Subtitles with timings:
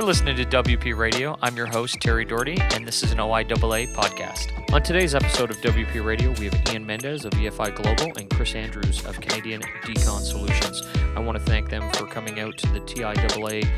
[0.00, 1.36] You're listening to WP Radio.
[1.42, 4.50] I'm your host, Terry Doherty, and this is an OIAA podcast.
[4.72, 8.54] On today's episode of WP Radio, we have Ian Mendez of EFI Global and Chris
[8.54, 10.82] Andrews of Canadian Decon Solutions.
[11.14, 13.68] I want to thank them for coming out to the TIAA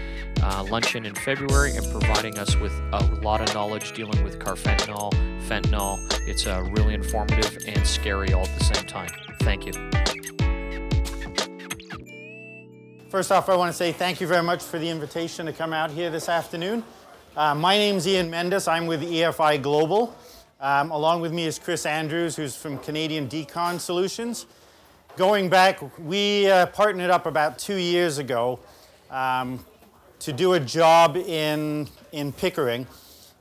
[0.44, 5.10] uh, luncheon in February and providing us with a lot of knowledge dealing with carfentanil,
[5.48, 5.98] fentanyl.
[6.28, 9.10] It's uh, really informative and scary all at the same time.
[9.40, 9.72] Thank you.
[13.12, 15.74] First off, I want to say thank you very much for the invitation to come
[15.74, 16.82] out here this afternoon.
[17.36, 18.66] Uh, my name's Ian Mendes.
[18.66, 20.16] I'm with EFI Global.
[20.58, 24.46] Um, along with me is Chris Andrews, who's from Canadian Decon Solutions.
[25.18, 28.58] Going back, we uh, partnered up about two years ago
[29.10, 29.62] um,
[30.20, 32.86] to do a job in, in Pickering,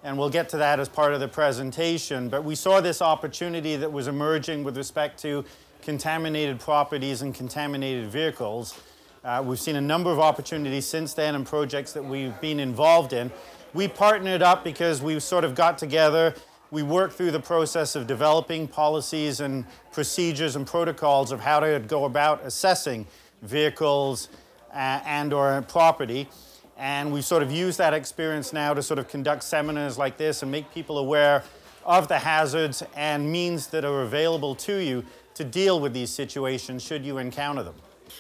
[0.04, 2.28] and we'll get to that as part of the presentation.
[2.28, 5.46] But we saw this opportunity that was emerging with respect to
[5.82, 8.78] contaminated properties and contaminated vehicles.
[9.24, 13.14] Uh, we've seen a number of opportunities since then and projects that we've been involved
[13.14, 13.32] in.
[13.72, 16.34] We partnered up because we sort of got together.
[16.72, 21.80] We worked through the process of developing policies and procedures and protocols of how to
[21.86, 23.06] go about assessing
[23.44, 24.28] vehicles
[24.74, 26.28] uh, and or property.
[26.76, 30.42] And we sort of use that experience now to sort of conduct seminars like this
[30.42, 31.44] and make people aware
[31.86, 35.06] of the hazards and means that are available to you
[35.36, 37.76] to deal with these situations should you encounter them.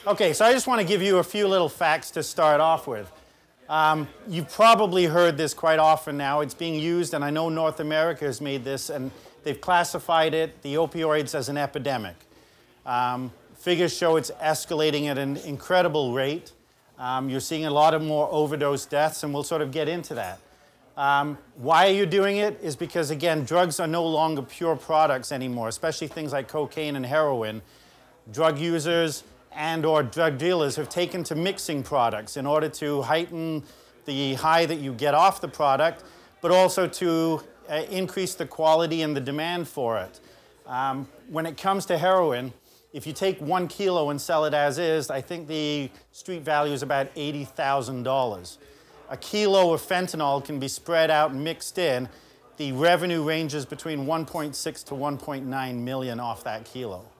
[0.07, 2.87] Okay, so I just want to give you a few little facts to start off
[2.87, 3.11] with.
[3.69, 6.41] Um, you've probably heard this quite often now.
[6.41, 9.11] It's being used, and I know North America has made this, and
[9.43, 12.15] they've classified it, the opioids, as an epidemic.
[12.85, 16.51] Um, figures show it's escalating at an incredible rate.
[16.97, 20.15] Um, you're seeing a lot of more overdose deaths, and we'll sort of get into
[20.15, 20.39] that.
[20.97, 22.59] Um, why are you doing it?
[22.61, 27.05] Is because, again, drugs are no longer pure products anymore, especially things like cocaine and
[27.05, 27.61] heroin.
[28.31, 29.23] Drug users,
[29.53, 33.63] and or drug dealers have taken to mixing products in order to heighten
[34.05, 36.03] the high that you get off the product,
[36.41, 40.19] but also to uh, increase the quality and the demand for it.
[40.65, 42.53] Um, when it comes to heroin,
[42.93, 46.73] if you take one kilo and sell it as is, I think the street value
[46.73, 48.57] is about $80,000.
[49.09, 52.09] A kilo of fentanyl can be spread out and mixed in.
[52.57, 57.10] The revenue ranges between 1.6 to 1.9 million off that kilo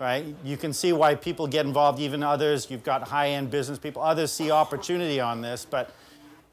[0.00, 0.24] right?
[0.44, 2.70] You can see why people get involved, even others.
[2.70, 5.94] You've got high end business people, others see opportunity on this, but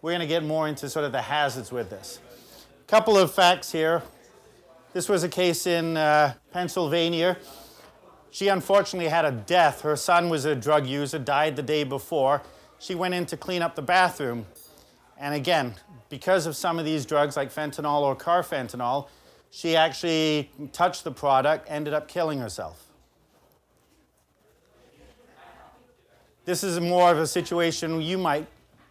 [0.01, 2.19] we're going to get more into sort of the hazards with this.
[2.81, 4.03] A couple of facts here.
[4.93, 7.37] This was a case in uh, Pennsylvania.
[8.31, 9.81] She unfortunately had a death.
[9.81, 12.41] Her son was a drug user, died the day before.
[12.79, 14.45] She went in to clean up the bathroom.
[15.17, 15.75] And again,
[16.09, 19.07] because of some of these drugs like fentanyl or carfentanil,
[19.51, 22.84] she actually touched the product, ended up killing herself.
[26.45, 28.45] This is more of a situation you might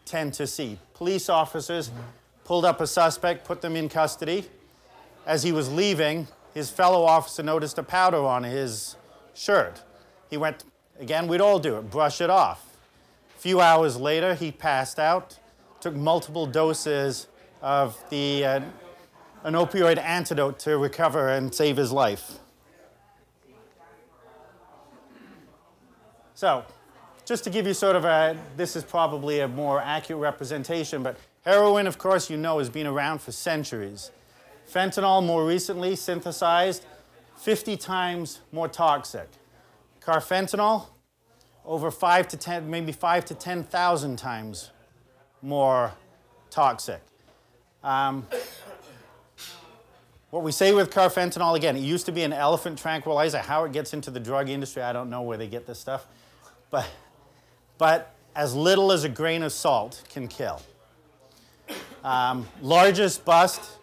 [0.04, 0.76] tend to see.
[0.92, 1.92] Police officers
[2.44, 4.46] pulled up a suspect, put them in custody.
[5.24, 8.96] As he was leaving, his fellow officer noticed a powder on his
[9.34, 9.82] shirt.
[10.30, 10.64] He went,
[10.98, 12.76] again, we'd all do it, brush it off.
[13.36, 15.38] A few hours later, he passed out,
[15.80, 17.28] took multiple doses
[17.62, 18.60] of the, uh,
[19.44, 22.40] an opioid antidote to recover and save his life.
[26.34, 26.64] So,
[27.24, 31.16] just to give you sort of a, this is probably a more accurate representation, but
[31.44, 34.10] heroin, of course, you know, has been around for centuries.
[34.70, 36.84] Fentanyl, more recently synthesized,
[37.36, 39.28] 50 times more toxic.
[40.00, 40.86] Carfentanil,
[41.64, 44.70] over five to 10, maybe five to 10,000 times
[45.40, 45.92] more
[46.50, 47.00] toxic.
[47.82, 48.26] Um,
[50.30, 53.38] what we say with carfentanil, again, it used to be an elephant tranquilizer.
[53.38, 56.06] How it gets into the drug industry, I don't know where they get this stuff.
[56.70, 56.88] But
[57.78, 60.60] but as little as a grain of salt can kill.
[62.02, 63.78] Um, largest bust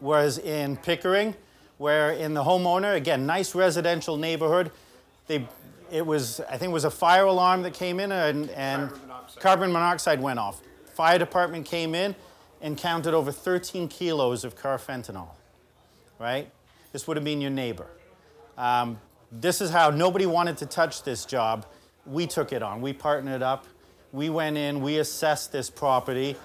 [0.00, 1.34] was in Pickering,
[1.78, 4.70] where in the homeowner, again, nice residential neighborhood,
[5.26, 5.46] they,
[5.90, 9.08] it was, I think it was a fire alarm that came in and, and carbon,
[9.08, 9.42] monoxide.
[9.42, 10.60] carbon monoxide went off.
[10.94, 12.14] Fire department came in
[12.60, 15.28] and counted over 13 kilos of carfentanil,
[16.18, 16.50] right?
[16.92, 17.88] This would have been your neighbor.
[18.56, 18.98] Um,
[19.30, 21.66] this is how nobody wanted to touch this job
[22.06, 22.80] we took it on.
[22.80, 23.66] We partnered up.
[24.12, 26.36] We went in, we assessed this property.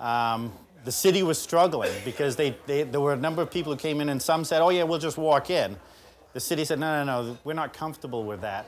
[0.00, 0.52] Um,
[0.84, 4.00] the city was struggling because they, they, there were a number of people who came
[4.00, 5.76] in, and some said, Oh, yeah, we'll just walk in.
[6.32, 8.66] The city said, No, no, no, we're not comfortable with that.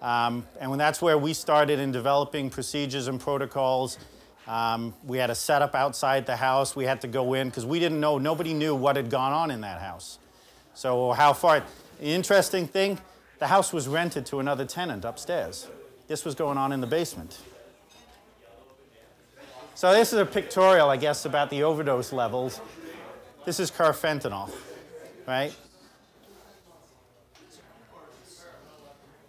[0.00, 3.98] Um, and that's where we started in developing procedures and protocols.
[4.46, 6.74] Um, we had a setup outside the house.
[6.74, 9.50] We had to go in because we didn't know, nobody knew what had gone on
[9.50, 10.18] in that house.
[10.74, 11.62] So, how far.
[11.98, 12.98] The interesting thing,
[13.40, 15.68] the house was rented to another tenant upstairs.
[16.10, 17.38] This was going on in the basement.
[19.76, 22.60] So this is a pictorial, I guess, about the overdose levels.
[23.44, 24.50] This is carfentanil,
[25.28, 25.54] right?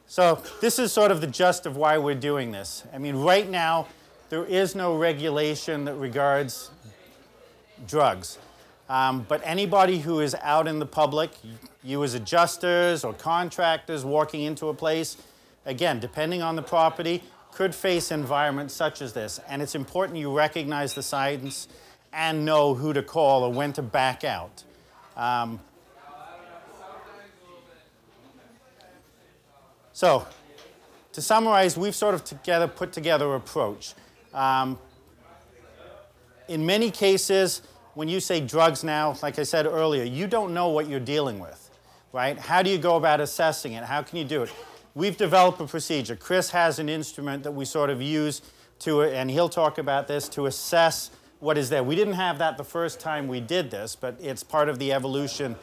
[0.07, 2.83] So this is sort of the gist of why we're doing this.
[2.91, 3.85] I mean, right now,
[4.29, 6.71] there is no regulation that regards
[7.87, 8.39] drugs.
[8.89, 11.29] Um, but anybody who is out in the public,
[11.83, 15.15] you as adjusters or contractors walking into a place,
[15.65, 19.39] again, depending on the property, could face environments such as this.
[19.47, 21.67] And it's important you recognize the science
[22.13, 24.63] and know who to call or when to back out.
[25.15, 25.59] Um,
[29.93, 30.25] so,
[31.13, 33.93] to summarize, we've sort of together put together approach.
[34.33, 34.79] Um,
[36.47, 37.61] in many cases,
[37.93, 41.39] when you say drugs now, like I said earlier, you don't know what you're dealing
[41.39, 41.69] with,
[42.13, 42.37] right?
[42.37, 43.83] How do you go about assessing it?
[43.83, 44.51] How can you do it?
[44.95, 46.15] We've developed a procedure.
[46.15, 48.41] Chris has an instrument that we sort of use
[48.79, 51.83] to, and he'll talk about this, to assess what is there.
[51.83, 54.93] We didn't have that the first time we did this, but it's part of the
[54.93, 55.55] evolution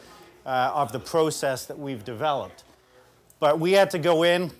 [0.45, 2.63] uh, of the process that we've developed.
[3.39, 4.51] But we had to go in.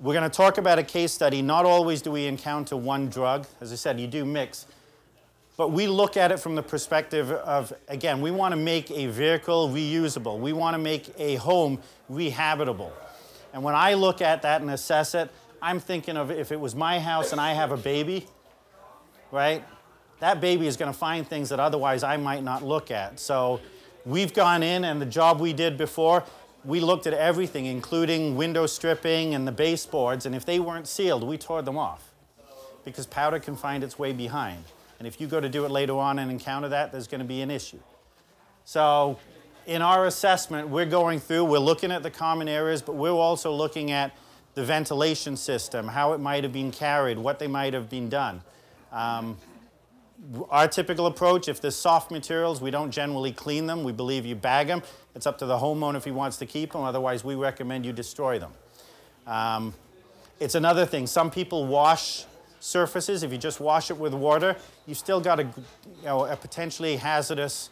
[0.00, 1.42] We're going to talk about a case study.
[1.42, 3.46] Not always do we encounter one drug.
[3.60, 4.66] As I said, you do mix.
[5.56, 9.06] But we look at it from the perspective of, again, we want to make a
[9.06, 10.38] vehicle reusable.
[10.38, 12.92] We want to make a home rehabitable.
[13.58, 15.28] And when I look at that and assess it,
[15.60, 18.24] I'm thinking of if it was my house and I have a baby,
[19.32, 19.64] right?
[20.20, 23.18] That baby is going to find things that otherwise I might not look at.
[23.18, 23.58] So
[24.06, 26.22] we've gone in, and the job we did before,
[26.64, 31.24] we looked at everything, including window stripping and the baseboards, and if they weren't sealed,
[31.24, 32.12] we tore them off
[32.84, 34.62] because powder can find its way behind.
[35.00, 37.26] And if you go to do it later on and encounter that, there's going to
[37.26, 37.80] be an issue.
[38.64, 39.18] So
[39.68, 43.52] in our assessment, we're going through, we're looking at the common areas, but we're also
[43.52, 44.16] looking at
[44.54, 48.40] the ventilation system, how it might have been carried, what they might have been done.
[48.90, 49.36] Um,
[50.48, 53.84] our typical approach, if there's soft materials, we don't generally clean them.
[53.84, 54.82] We believe you bag them.
[55.14, 56.80] It's up to the homeowner if he wants to keep them.
[56.80, 58.52] Otherwise, we recommend you destroy them.
[59.26, 59.74] Um,
[60.40, 61.06] it's another thing.
[61.06, 62.24] Some people wash
[62.58, 63.22] surfaces.
[63.22, 64.56] If you just wash it with water,
[64.86, 67.68] you've still got a, you know, a potentially hazardous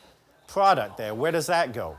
[0.47, 1.15] product there.
[1.15, 1.97] Where does that go?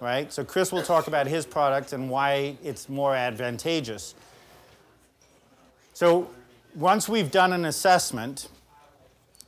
[0.00, 0.32] Right?
[0.32, 4.14] So Chris will talk about his product and why it's more advantageous.
[5.92, 6.30] So
[6.74, 8.48] once we've done an assessment,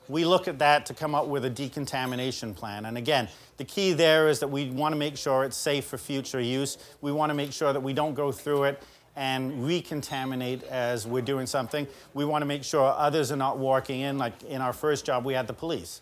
[0.08, 2.86] we look at that to come up with a decontamination plan.
[2.86, 3.28] And again,
[3.58, 6.78] the key there is that we want to make sure it's safe for future use.
[7.00, 8.82] We want to make sure that we don't go through it
[9.14, 11.86] and recontaminate as we're doing something.
[12.14, 14.18] We want to make sure others are not walking in.
[14.18, 16.00] Like in our first job, we had the police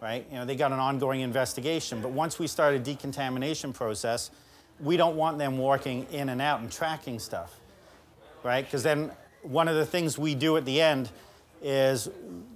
[0.00, 0.26] right?
[0.30, 2.00] You know, they got an ongoing investigation.
[2.00, 4.30] But once we start a decontamination process,
[4.80, 7.60] we don't want them walking in and out and tracking stuff,
[8.42, 8.64] right?
[8.64, 9.10] Because then
[9.42, 11.10] one of the things we do at the end
[11.62, 12.08] is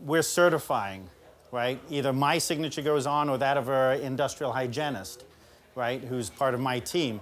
[0.04, 1.08] we're certifying,
[1.50, 1.81] right?
[1.88, 5.25] Either my signature goes on or that of our industrial hygienist,
[5.75, 7.20] right, who's part of my team.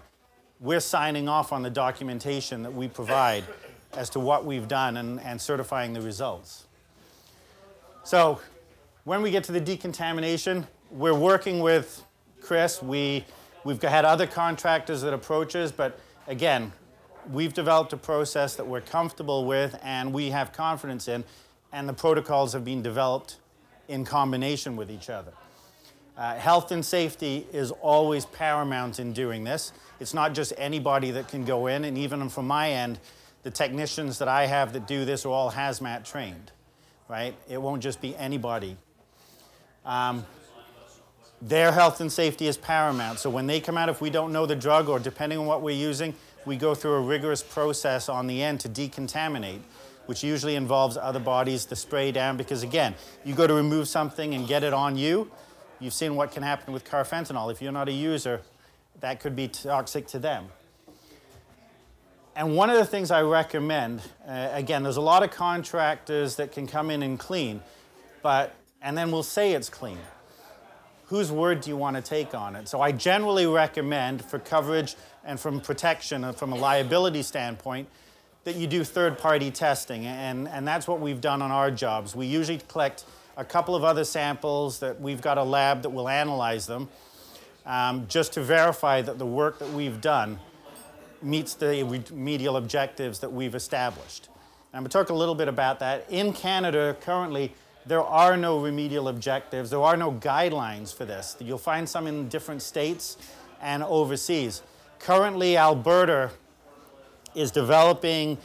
[0.60, 3.44] We're signing off on the documentation that we provide
[3.92, 6.66] as to what we've done and, and certifying the results.
[8.02, 8.40] So
[9.08, 12.04] when we get to the decontamination, we're working with
[12.42, 12.82] Chris.
[12.82, 13.24] We,
[13.64, 16.72] we've had other contractors that approach us, but again,
[17.32, 21.24] we've developed a process that we're comfortable with and we have confidence in,
[21.72, 23.38] and the protocols have been developed
[23.88, 25.32] in combination with each other.
[26.14, 29.72] Uh, health and safety is always paramount in doing this.
[30.00, 32.98] It's not just anybody that can go in, and even from my end,
[33.42, 36.52] the technicians that I have that do this are all hazmat trained,
[37.08, 37.34] right?
[37.48, 38.76] It won't just be anybody
[39.84, 40.26] um,
[41.40, 43.18] their health and safety is paramount.
[43.18, 45.62] So when they come out, if we don't know the drug or depending on what
[45.62, 49.60] we're using, we go through a rigorous process on the end to decontaminate,
[50.06, 52.94] which usually involves other bodies to spray down because, again,
[53.24, 55.30] you go to remove something and get it on you.
[55.80, 57.52] You've seen what can happen with carfentanil.
[57.52, 58.40] If you're not a user,
[59.00, 60.48] that could be toxic to them.
[62.34, 66.52] And one of the things I recommend, uh, again, there's a lot of contractors that
[66.52, 67.62] can come in and clean,
[68.22, 69.98] but and then we'll say it's clean.
[71.06, 72.68] Whose word do you want to take on it?
[72.68, 74.94] So I generally recommend for coverage
[75.24, 77.88] and from protection and from a liability standpoint
[78.44, 80.06] that you do third party testing.
[80.06, 82.14] And, and that's what we've done on our jobs.
[82.14, 83.04] We usually collect
[83.36, 86.88] a couple of other samples that we've got a lab that will analyze them
[87.64, 90.38] um, just to verify that the work that we've done
[91.22, 94.28] meets the remedial objectives that we've established.
[94.72, 96.06] I'm going to talk a little bit about that.
[96.10, 97.54] In Canada, currently,
[97.88, 99.70] there are no remedial objectives.
[99.70, 101.36] There are no guidelines for this.
[101.40, 103.16] You'll find some in different states
[103.62, 104.62] and overseas.
[104.98, 106.30] Currently, Alberta
[107.34, 108.36] is developing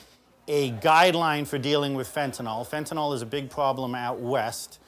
[0.47, 2.67] a guideline for dealing with fentanyl.
[2.67, 4.79] Fentanyl is a big problem out west.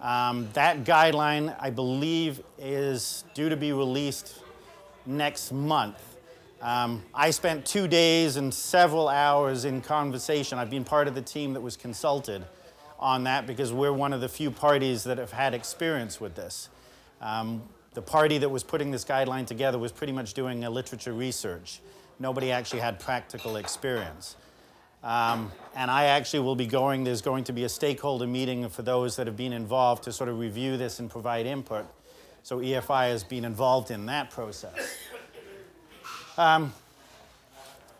[0.00, 4.42] Um, that guideline, I believe, is due to be released
[5.04, 5.98] next month.
[6.62, 10.58] Um, I spent two days and several hours in conversation.
[10.58, 12.44] I've been part of the team that was consulted
[12.98, 16.68] on that because we're one of the few parties that have had experience with this.
[17.20, 17.62] Um,
[17.94, 21.80] the party that was putting this guideline together was pretty much doing a literature research.
[22.18, 24.36] Nobody actually had practical experience.
[25.02, 28.82] Um, and I actually will be going, there's going to be a stakeholder meeting for
[28.82, 31.86] those that have been involved to sort of review this and provide input.
[32.42, 34.96] So EFI has been involved in that process.
[36.36, 36.72] Um,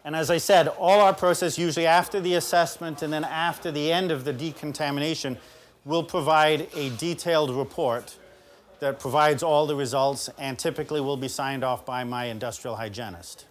[0.05, 3.93] and as I said, all our process, usually after the assessment and then after the
[3.93, 5.37] end of the decontamination,
[5.85, 8.17] will provide a detailed report
[8.81, 13.47] that provides all the results and typically will be signed off by my industrial hygienist.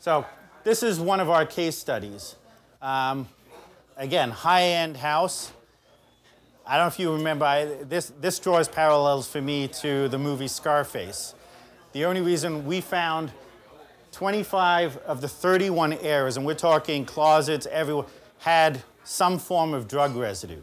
[0.00, 0.26] So
[0.64, 2.34] this is one of our case studies.
[2.82, 3.28] Um,
[3.96, 5.52] again, high-end house.
[6.66, 10.18] I don't know if you remember, I, this, this draws parallels for me to the
[10.18, 11.35] movie Scarface.
[11.96, 13.32] The only reason we found
[14.12, 18.04] 25 of the 31 areas, and we're talking closets everywhere,
[18.40, 20.60] had some form of drug residue.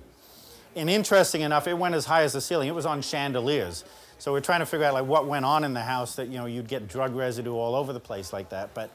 [0.76, 2.68] And interesting enough, it went as high as the ceiling.
[2.68, 3.84] It was on chandeliers.
[4.20, 6.38] So we're trying to figure out like what went on in the house that you
[6.38, 8.76] know you'd get drug residue all over the place like that.
[8.76, 8.92] But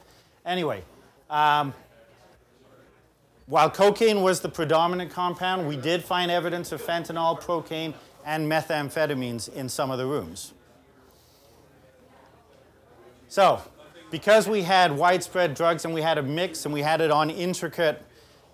[0.46, 0.84] anyway,
[1.30, 1.74] um,
[3.46, 9.52] while cocaine was the predominant compound, we did find evidence of fentanyl, procaine, and methamphetamines
[9.52, 10.52] in some of the rooms.
[13.28, 13.60] So,
[14.10, 17.28] because we had widespread drugs and we had a mix and we had it on
[17.28, 18.02] intricate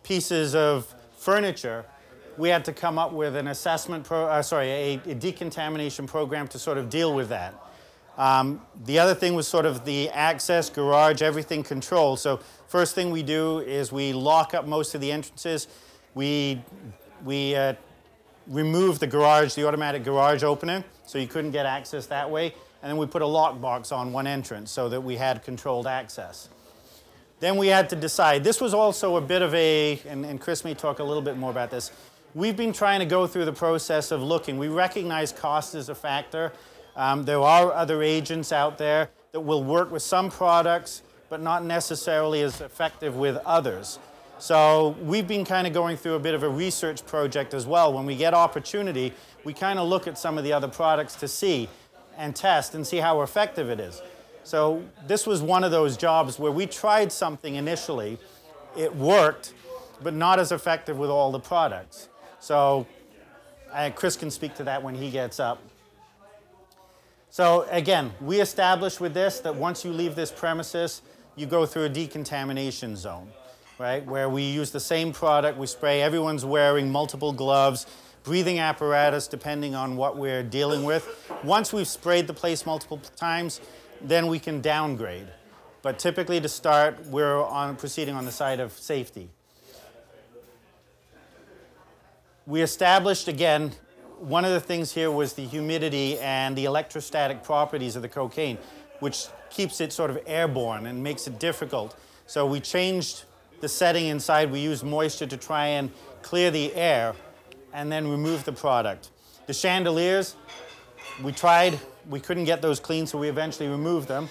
[0.03, 1.85] pieces of furniture,
[2.37, 6.49] we had to come up with an assessment, pro, uh, sorry, a, a, decontamination program
[6.49, 7.55] to sort of deal with that.
[8.19, 12.19] Um, the other thing was sort of the access, garage, everything controlled.
[12.19, 15.69] So first thing we do is we lock up most of the entrances.
[16.15, 16.61] We,
[17.25, 17.75] we uh,
[18.49, 22.55] remove the garage, the automatic garage opener, so you couldn't get access that way
[22.85, 26.51] and then we put a lockbox on one entrance so that we had controlled access.
[27.41, 28.45] Then we had to decide.
[28.45, 31.39] This was also a bit of a, and, and Chris may talk a little bit
[31.39, 31.91] more about this.
[32.35, 34.59] We've been trying to go through the process of looking.
[34.59, 36.53] We recognize cost is a factor.
[36.95, 41.01] Um, there are other agents out there that will work with some products,
[41.31, 43.99] but not necessarily as effective with others.
[44.39, 47.95] So we've been kind of going through a bit of a research project as well.
[47.95, 51.29] When we get opportunity, we kind of look at some of the other products to
[51.29, 51.71] see
[52.17, 54.01] and test and see how effective it is.
[54.45, 58.19] So this was one of those jobs where we tried something initially,
[58.77, 59.55] it worked,
[60.03, 62.09] but not as effective with all the products.
[62.41, 62.87] So
[63.73, 65.63] uh, Chris can speak to that when he gets up.
[67.31, 71.03] So again, we established with this that once you leave this premises,
[71.37, 73.29] you go through a decontamination zone,
[73.79, 74.05] right?
[74.07, 77.87] Where we use the same product, we spray, everyone's wearing multiple gloves,
[78.25, 81.31] breathing apparatus depending on what we're dealing with.
[81.45, 83.61] Once we've sprayed the place multiple times,
[84.01, 85.29] then we can downgrade.
[85.83, 89.29] But typically to start, we're on, proceeding on the side of safety.
[92.47, 93.73] We established, again,
[94.19, 98.59] one of the things here was the humidity and the electrostatic properties of the cocaine,
[99.01, 101.97] which keeps it sort of airborne and makes it difficult.
[102.27, 103.25] So we changed
[103.61, 104.51] the setting inside.
[104.51, 105.91] We used moisture to try and
[106.23, 107.15] clear the air
[107.75, 109.11] and then remove the product.
[109.47, 110.37] The chandeliers,
[111.23, 111.79] we tried,
[112.09, 114.29] we couldn't get those clean, so we eventually removed them.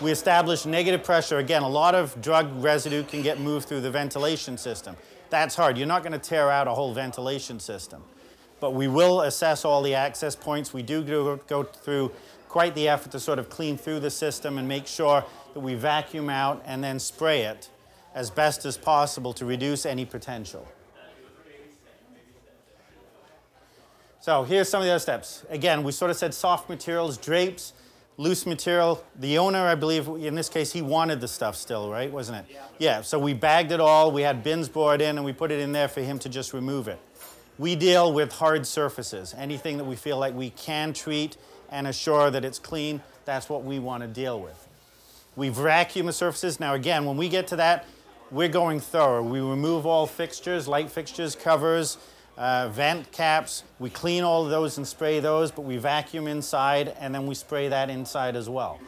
[0.00, 1.38] We established negative pressure.
[1.38, 4.96] Again, a lot of drug residue can get moved through the ventilation system.
[5.30, 5.78] That's hard.
[5.78, 8.02] You're not going to tear out a whole ventilation system.
[8.60, 10.72] But we will assess all the access points.
[10.72, 12.12] We do go, go through
[12.48, 15.74] quite the effort to sort of clean through the system and make sure that we
[15.74, 17.70] vacuum out and then spray it
[18.14, 20.68] as best as possible to reduce any potential.
[24.22, 25.44] So here's some of the other steps.
[25.50, 27.72] Again, we sort of said soft materials, drapes,
[28.16, 29.04] loose material.
[29.18, 32.08] The owner, I believe, in this case, he wanted the stuff still, right?
[32.08, 32.44] Wasn't it?
[32.48, 32.62] Yeah.
[32.78, 34.12] Yeah, so we bagged it all.
[34.12, 36.52] We had bins brought in and we put it in there for him to just
[36.52, 37.00] remove it.
[37.58, 39.34] We deal with hard surfaces.
[39.36, 41.36] Anything that we feel like we can treat
[41.68, 44.68] and assure that it's clean, that's what we want to deal with.
[45.34, 46.60] We vacuum the surfaces.
[46.60, 47.86] Now, again, when we get to that,
[48.30, 49.24] we're going thorough.
[49.24, 51.98] We remove all fixtures, light fixtures, covers,
[52.36, 53.64] uh, vent caps.
[53.78, 57.34] We clean all of those and spray those, but we vacuum inside and then we
[57.34, 58.80] spray that inside as well.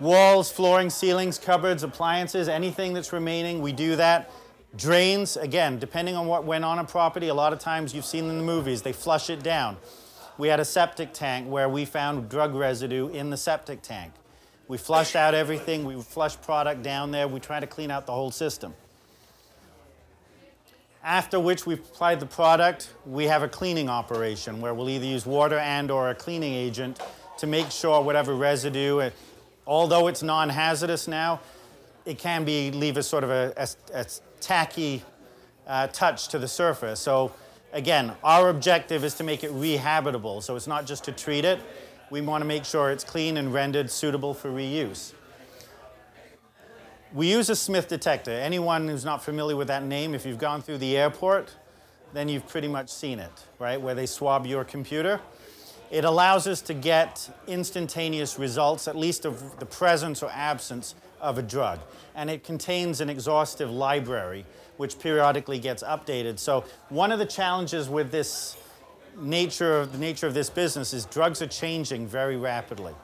[0.00, 4.30] Walls, flooring, ceilings, cupboards, appliances, anything that's remaining, we do that.
[4.76, 8.28] Drains, again, depending on what went on a property, a lot of times you've seen
[8.28, 9.76] in the movies, they flush it down.
[10.36, 14.12] We had a septic tank where we found drug residue in the septic tank.
[14.68, 18.12] We flushed out everything, we flushed product down there, we try to clean out the
[18.12, 18.74] whole system.
[21.04, 25.24] After which we've applied the product, we have a cleaning operation where we'll either use
[25.24, 27.00] water and or a cleaning agent
[27.38, 29.10] to make sure whatever residue, uh,
[29.66, 31.40] although it's non-hazardous now,
[32.04, 34.06] it can be leave a sort of a, a, a
[34.40, 35.04] tacky
[35.68, 36.98] uh, touch to the surface.
[36.98, 37.32] So
[37.72, 40.42] again, our objective is to make it rehabitable.
[40.42, 41.60] So it's not just to treat it.
[42.10, 45.12] We want to make sure it's clean and rendered suitable for reuse.
[47.14, 48.32] We use a Smith detector.
[48.32, 51.54] Anyone who's not familiar with that name, if you've gone through the airport,
[52.12, 53.80] then you've pretty much seen it, right?
[53.80, 55.18] Where they swab your computer.
[55.90, 61.38] It allows us to get instantaneous results, at least of the presence or absence of
[61.38, 61.80] a drug.
[62.14, 64.44] And it contains an exhaustive library,
[64.76, 66.38] which periodically gets updated.
[66.38, 68.58] So one of the challenges with this
[69.18, 72.94] nature of the nature of this business is drugs are changing very rapidly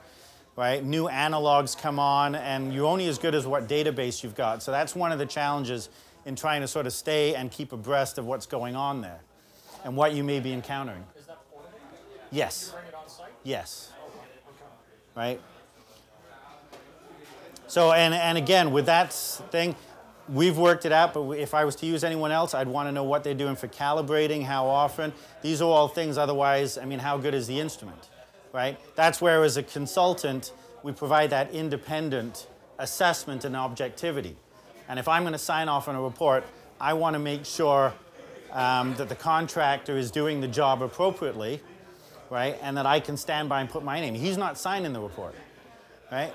[0.55, 0.83] right?
[0.83, 4.63] New analogs come on, and you're only as good as what database you've got.
[4.63, 5.89] So that's one of the challenges
[6.25, 9.19] in trying to sort of stay and keep abreast of what's going on there
[9.83, 11.05] and what you may be encountering.
[11.17, 11.77] Is that portable?
[12.31, 12.71] Yes.
[12.71, 13.31] Bring it on site?
[13.43, 13.91] Yes.
[15.15, 15.39] Right?
[17.67, 19.75] So, and, and again, with that thing,
[20.29, 22.91] we've worked it out, but if I was to use anyone else, I'd want to
[22.91, 25.13] know what they're doing for calibrating, how often.
[25.41, 28.09] These are all things, otherwise, I mean, how good is the instrument?
[28.55, 28.79] Right?
[28.95, 32.47] That's where, as a consultant, we provide that independent
[32.79, 34.37] assessment and objectivity.
[34.87, 36.45] And if I'm going to sign off on a report,
[36.79, 37.93] I want to make sure
[38.53, 41.59] um, that the contractor is doing the job appropriately,
[42.29, 42.57] right?
[42.61, 44.13] And that I can stand by and put my name.
[44.13, 45.35] He's not signing the report,
[46.09, 46.33] right?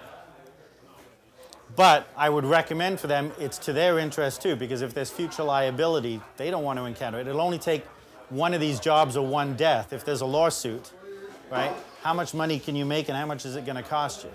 [1.74, 5.44] But I would recommend for them, it's to their interest too, because if there's future
[5.44, 7.26] liability, they don't want to encounter it.
[7.26, 7.86] It'll only take
[8.28, 9.94] one of these jobs or one death.
[9.94, 10.92] If there's a lawsuit,
[11.50, 11.72] right?
[12.02, 14.30] How much money can you make and how much is it going to cost you?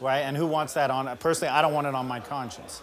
[0.00, 0.20] Right?
[0.20, 1.16] And who wants that on?
[1.18, 2.82] Personally, I don't want it on my conscience.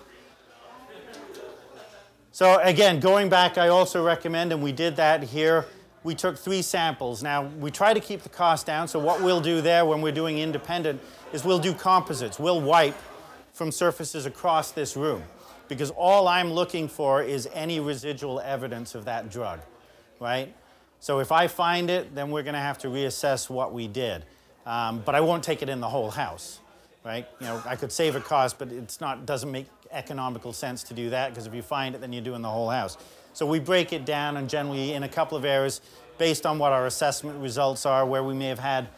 [2.31, 5.65] So, again, going back, I also recommend, and we did that here,
[6.03, 7.21] we took three samples.
[7.21, 10.13] Now, we try to keep the cost down, so what we'll do there when we're
[10.13, 11.01] doing independent
[11.33, 12.39] is we'll do composites.
[12.39, 12.95] We'll wipe
[13.51, 15.23] from surfaces across this room
[15.67, 19.59] because all I'm looking for is any residual evidence of that drug,
[20.21, 20.53] right?
[20.99, 24.25] So if I find it, then we're going to have to reassess what we did.
[24.65, 26.59] Um, but I won't take it in the whole house,
[27.05, 27.25] right?
[27.39, 30.93] You know, I could save a cost, but it's not doesn't make economical sense to
[30.93, 32.97] do that because if you find it, then you're doing the whole house.
[33.33, 35.81] So we break it down and generally in a couple of areas
[36.17, 38.89] based on what our assessment results are, where we may have had,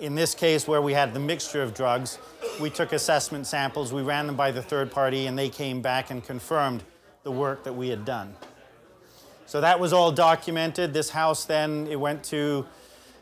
[0.00, 2.18] in this case, where we had the mixture of drugs,
[2.60, 6.10] we took assessment samples, we ran them by the third party, and they came back
[6.10, 6.82] and confirmed
[7.22, 8.34] the work that we had done.
[9.48, 10.92] So that was all documented.
[10.92, 12.66] This house then, it went to,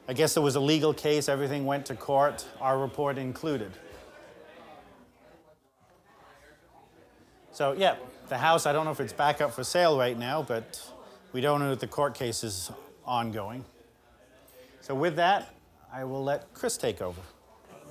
[0.09, 3.71] I guess it was a legal case, everything went to court, our report included.
[7.53, 7.95] So, yeah,
[8.29, 10.83] the house, I don't know if it's back up for sale right now, but
[11.33, 12.73] we don't know if the court case is
[13.05, 13.65] ongoing.
[14.81, 15.55] So, with that,
[15.93, 17.21] I will let Chris take over.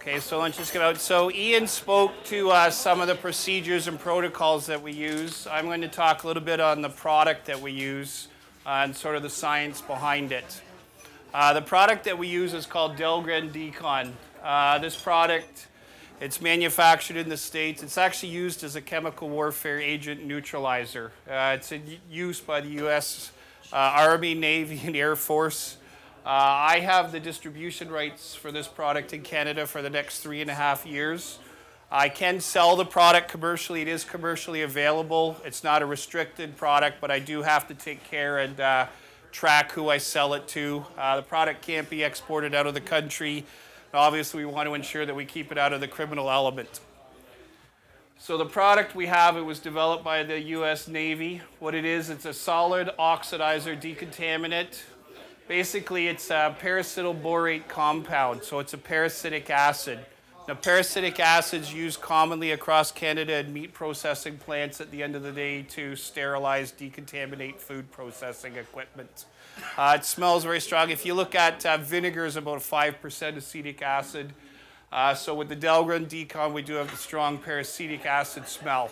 [0.08, 0.98] Okay, so let's just get out.
[0.98, 5.48] So Ian spoke to uh, some of the procedures and protocols that we use.
[5.50, 8.28] I'm going to talk a little bit on the product that we use
[8.68, 10.62] uh, and sort of the science behind it.
[11.34, 14.12] Uh, the product that we use is called Dahlgren Decon.
[14.44, 15.70] Uh, this product,
[16.22, 17.82] it's manufactured in the States.
[17.82, 21.14] It's actually used as a chemical warfare agent neutralizer.
[21.28, 23.32] Uh, it's in use by the U.S.
[23.74, 25.78] Uh, Army, Navy, and Air Force.
[26.26, 30.42] Uh, I have the distribution rights for this product in Canada for the next three
[30.42, 31.38] and a half years.
[31.92, 33.84] I can sell the product commercially.
[33.84, 35.38] It is commercially available.
[35.46, 38.88] It's not a restricted product, but I do have to take care and uh,
[39.32, 40.88] track who I sell it to.
[40.98, 43.46] Uh, the product can't be exported out of the country.
[43.94, 46.80] Obviously, we want to ensure that we keep it out of the criminal element.
[48.18, 50.88] So the product we have, it was developed by the U.S.
[50.88, 51.42] Navy.
[51.60, 54.82] What it is, it's a solid oxidizer decontaminant
[55.48, 60.00] Basically, it's a paracetyl borate compound, so it's a peracetic acid.
[60.48, 65.22] Now, peracetic acids used commonly across Canada in meat processing plants at the end of
[65.22, 69.26] the day to sterilize, decontaminate food processing equipment.
[69.78, 70.90] Uh, it smells very strong.
[70.90, 74.34] If you look at uh, vinegar, is about 5% acetic acid.
[74.92, 78.90] Uh, so with the Dahlgren Decon, we do have the strong peracetic acid smell.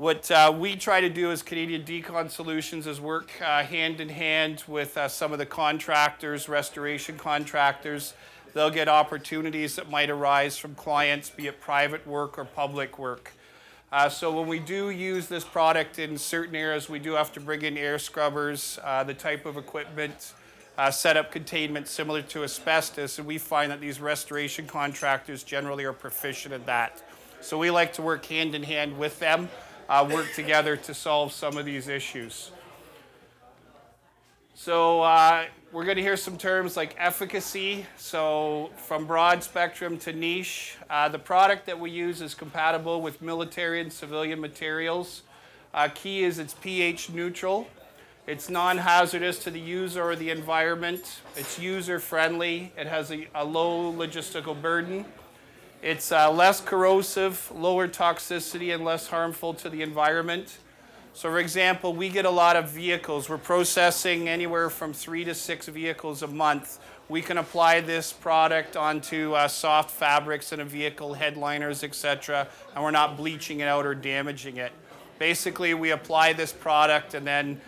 [0.00, 4.08] What uh, we try to do as Canadian Decon Solutions is work uh, hand in
[4.08, 8.14] hand with uh, some of the contractors, restoration contractors.
[8.54, 13.32] They'll get opportunities that might arise from clients, be it private work or public work.
[13.92, 17.40] Uh, so when we do use this product in certain areas, we do have to
[17.40, 20.32] bring in air scrubbers, uh, the type of equipment,
[20.90, 25.92] set up containment similar to asbestos, and we find that these restoration contractors generally are
[25.92, 27.02] proficient at that.
[27.42, 29.50] So we like to work hand in hand with them
[29.90, 32.52] uh, work together to solve some of these issues.
[34.54, 37.86] So uh, we're going to hear some terms like efficacy.
[37.96, 40.76] So from broad spectrum to niche.
[40.88, 45.22] Uh, the product that we use is compatible with military and civilian materials.
[45.74, 47.66] Uh, key is it's pH neutral.
[48.28, 51.20] It's non-hazardous to the user or the environment.
[51.36, 52.72] It's user-friendly.
[52.76, 55.04] It has a, a low logistical burden.
[55.82, 60.58] It's uh, less corrosive, lower toxicity, and less harmful to the environment.
[61.14, 63.30] So, for example, we get a lot of vehicles.
[63.30, 66.78] We're processing anywhere from three to six vehicles a month.
[67.08, 72.84] We can apply this product onto uh, soft fabrics in a vehicle, headliners, etc., and
[72.84, 74.72] we're not bleaching it out or damaging it.
[75.18, 77.58] Basically, we apply this product and then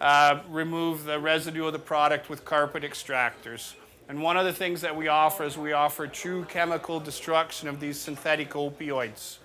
[0.00, 3.74] uh, remove the residue of the product with carpet extractors.
[4.10, 7.78] And one of the things that we offer is we offer true chemical destruction of
[7.78, 9.36] these synthetic opioids.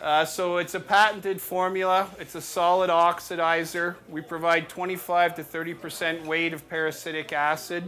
[0.00, 2.08] Uh, so it's a patented formula.
[2.20, 3.96] It's a solid oxidizer.
[4.08, 7.82] We provide 25 to 30% weight of peracetic acid.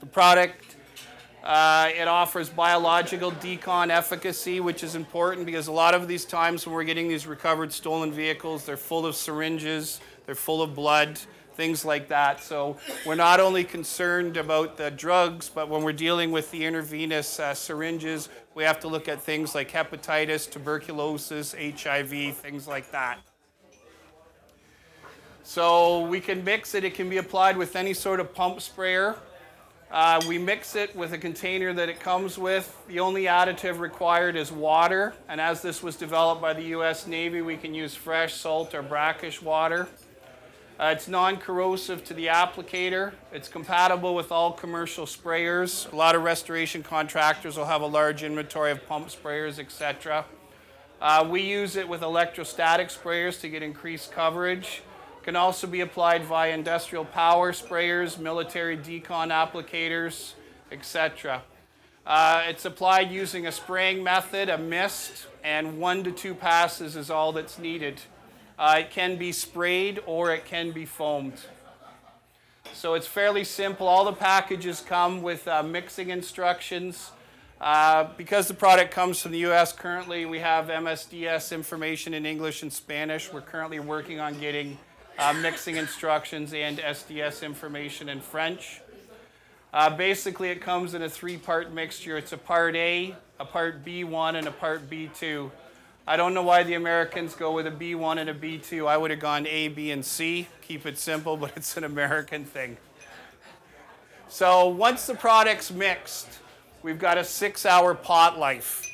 [0.00, 0.76] The product,
[1.44, 6.64] uh, it offers biological decon efficacy, which is important because a lot of these times
[6.64, 11.20] when we're getting these recovered stolen vehicles, they're full of syringes, they're full of blood,
[11.58, 12.40] things like that.
[12.40, 17.40] So we're not only concerned about the drugs, but when we're dealing with the intravenous
[17.40, 23.18] uh, syringes, we have to look at things like hepatitis, tuberculosis, HIV, things like that.
[25.42, 26.84] So we can mix it.
[26.84, 29.16] It can be applied with any sort of pump sprayer.
[29.90, 32.72] Uh, we mix it with a container that it comes with.
[32.86, 35.12] The only additive required is water.
[35.28, 38.82] And as this was developed by the US Navy, we can use fresh salt or
[38.82, 39.88] brackish water.
[40.80, 43.12] Uh, it's non-corrosive to the applicator.
[43.32, 45.92] It's compatible with all commercial sprayers.
[45.92, 50.24] A lot of restoration contractors will have a large inventory of pump sprayers, etc.
[51.00, 54.82] Uh, we use it with electrostatic sprayers to get increased coverage.
[55.24, 60.34] Can also be applied via industrial power sprayers, military decon applicators,
[60.70, 61.42] etc.
[62.06, 67.10] Uh, it's applied using a spraying method, a mist, and one to two passes is
[67.10, 68.00] all that's needed.
[68.58, 71.40] Uh, it can be sprayed or it can be foamed.
[72.72, 73.86] So it's fairly simple.
[73.86, 77.12] All the packages come with uh, mixing instructions.
[77.60, 82.62] Uh, because the product comes from the US currently, we have MSDS information in English
[82.62, 83.32] and Spanish.
[83.32, 84.78] We're currently working on getting
[85.18, 88.80] uh, mixing instructions and SDS information in French.
[89.72, 93.84] Uh, basically, it comes in a three part mixture it's a part A, a part
[93.84, 95.50] B1, and a part B2.
[96.08, 98.86] I don't know why the Americans go with a B1 and a B2.
[98.86, 100.48] I would have gone A, B, and C.
[100.62, 102.78] Keep it simple, but it's an American thing.
[104.26, 106.26] So once the product's mixed,
[106.82, 108.86] we've got a six hour pot life.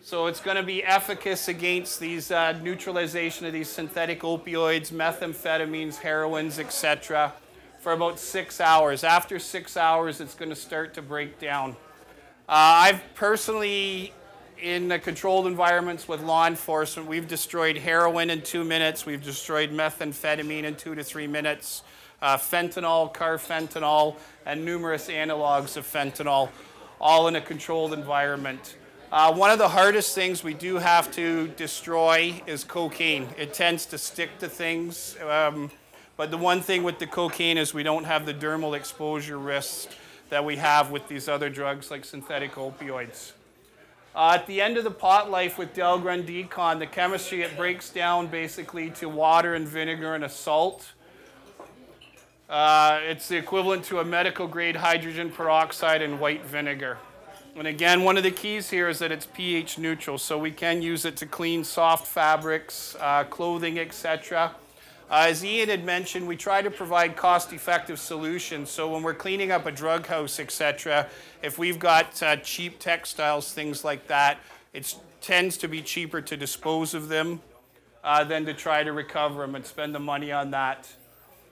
[0.00, 5.96] So it's going to be efficacious against these uh, neutralization of these synthetic opioids, methamphetamines,
[5.96, 7.32] heroines, etc.,
[7.80, 9.02] for about six hours.
[9.02, 11.72] After six hours, it's going to start to break down.
[12.48, 14.12] Uh, I've personally
[14.62, 20.64] in controlled environments with law enforcement, we've destroyed heroin in two minutes, we've destroyed methamphetamine
[20.64, 21.82] in two to three minutes,
[22.20, 26.50] uh, fentanyl, carfentanil, and numerous analogs of fentanyl,
[27.00, 28.76] all in a controlled environment.
[29.10, 33.28] Uh, one of the hardest things we do have to destroy is cocaine.
[33.36, 35.70] It tends to stick to things, um,
[36.16, 39.88] but the one thing with the cocaine is we don't have the dermal exposure risks
[40.28, 43.32] that we have with these other drugs like synthetic opioids.
[44.14, 47.90] Uh, at the end of the pot life with Dahlgren Decon, the chemistry it breaks
[47.90, 50.92] down basically to water and vinegar and a salt.
[52.48, 56.98] Uh, it's the equivalent to a medical grade hydrogen peroxide and white vinegar.
[57.54, 60.82] And again, one of the keys here is that it's pH neutral, so we can
[60.82, 64.56] use it to clean soft fabrics, uh, clothing, etc.
[65.10, 68.70] Uh, as Ian had mentioned, we try to provide cost-effective solutions.
[68.70, 71.08] So when we're cleaning up a drug house, etc.,
[71.42, 74.38] if we've got uh, cheap textiles, things like that,
[74.72, 77.40] it tends to be cheaper to dispose of them
[78.04, 80.88] uh, than to try to recover them and spend the money on that.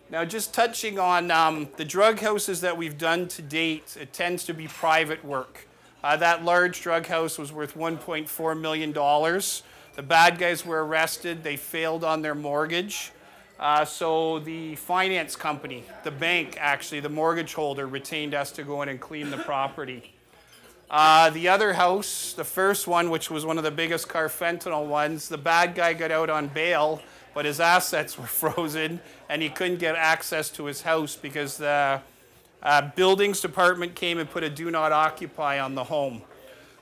[0.09, 4.45] Now, just touching on um, the drug houses that we've done to date, it tends
[4.45, 5.67] to be private work.
[6.05, 8.93] Uh, that large drug house was worth $1.4 million.
[8.93, 11.43] The bad guys were arrested.
[11.43, 13.11] They failed on their mortgage.
[13.59, 18.83] Uh, so the finance company, the bank actually, the mortgage holder retained us to go
[18.83, 20.15] in and clean the property.
[20.91, 25.29] Uh, the other house, the first one, which was one of the biggest carfentanil ones,
[25.29, 27.03] the bad guy got out on bail,
[27.35, 32.01] but his assets were frozen and he couldn't get access to his house because the
[32.63, 36.23] uh, buildings department came and put a do not occupy on the home.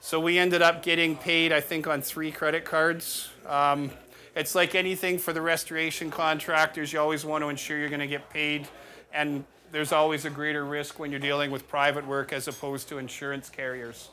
[0.01, 3.31] So we ended up getting paid, I think, on three credit cards.
[3.47, 3.91] Um,
[4.37, 8.07] It's like anything for the restoration contractors, you always want to ensure you're going to
[8.07, 8.69] get paid,
[9.15, 12.99] and there's always a greater risk when you're dealing with private work as opposed to
[12.99, 14.11] insurance carriers.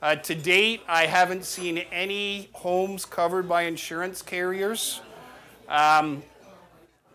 [0.00, 5.02] Uh, to date, I haven't seen any homes covered by insurance carriers.
[5.68, 6.22] Um,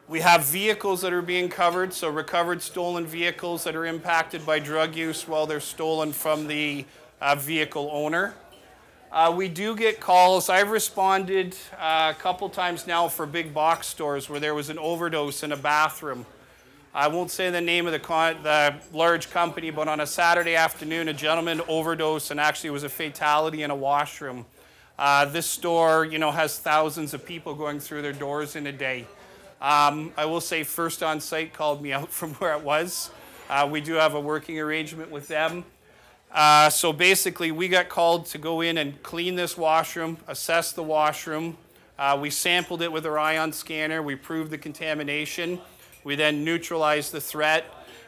[0.07, 4.59] we have vehicles that are being covered, so recovered stolen vehicles that are impacted by
[4.59, 6.85] drug use while they're stolen from the
[7.19, 8.35] uh, vehicle owner.
[9.13, 10.49] Uh, we do get calls.
[10.49, 14.79] I've responded uh, a couple times now for big box stores where there was an
[14.79, 16.25] overdose in a bathroom.
[16.95, 20.55] I won't say the name of the, con- the large company, but on a Saturday
[20.55, 24.47] afternoon, a gentleman overdosed and actually was a fatality in a washroom.
[24.97, 28.71] Uh, this store, you know, has thousands of people going through their doors in a
[28.71, 29.05] day.
[29.61, 33.11] Um, I will say First On Site called me out from where it was.
[33.47, 35.65] Uh, we do have a working arrangement with them.
[36.33, 40.81] Uh, so basically, we got called to go in and clean this washroom, assess the
[40.81, 41.55] washroom.
[41.99, 44.01] Uh, we sampled it with our ion scanner.
[44.01, 45.59] We proved the contamination.
[46.03, 47.65] We then neutralized the threat.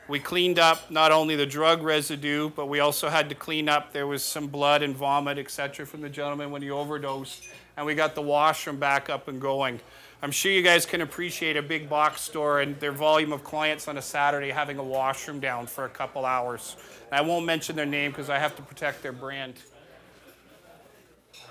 [0.07, 3.93] We cleaned up not only the drug residue, but we also had to clean up.
[3.93, 7.43] There was some blood and vomit, etc., from the gentleman when he overdosed,
[7.77, 9.79] and we got the washroom back up and going.
[10.25, 13.87] I'm sure you guys can appreciate a big box store and their volume of clients
[13.87, 16.77] on a Saturday having a washroom down for a couple hours.
[17.11, 19.53] And I won't mention their name because I have to protect their brand.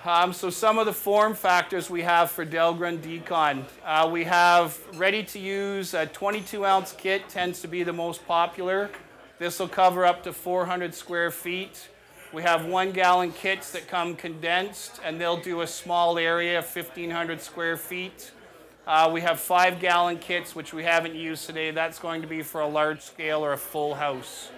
[0.04, 3.62] Um, so some of the form factors we have for Dahlgren Decon.
[3.84, 8.26] Uh, we have ready to use a 22 ounce kit tends to be the most
[8.26, 8.90] popular.
[9.38, 11.90] This will cover up to 400 square feet.
[12.32, 17.40] We have one gallon kits that come condensed and they'll do a small area, 1500
[17.40, 18.32] square feet.
[18.87, 21.70] Uh, we have five gallon kits, which we haven't used today.
[21.70, 24.51] That's going to be for a large scale or a full house.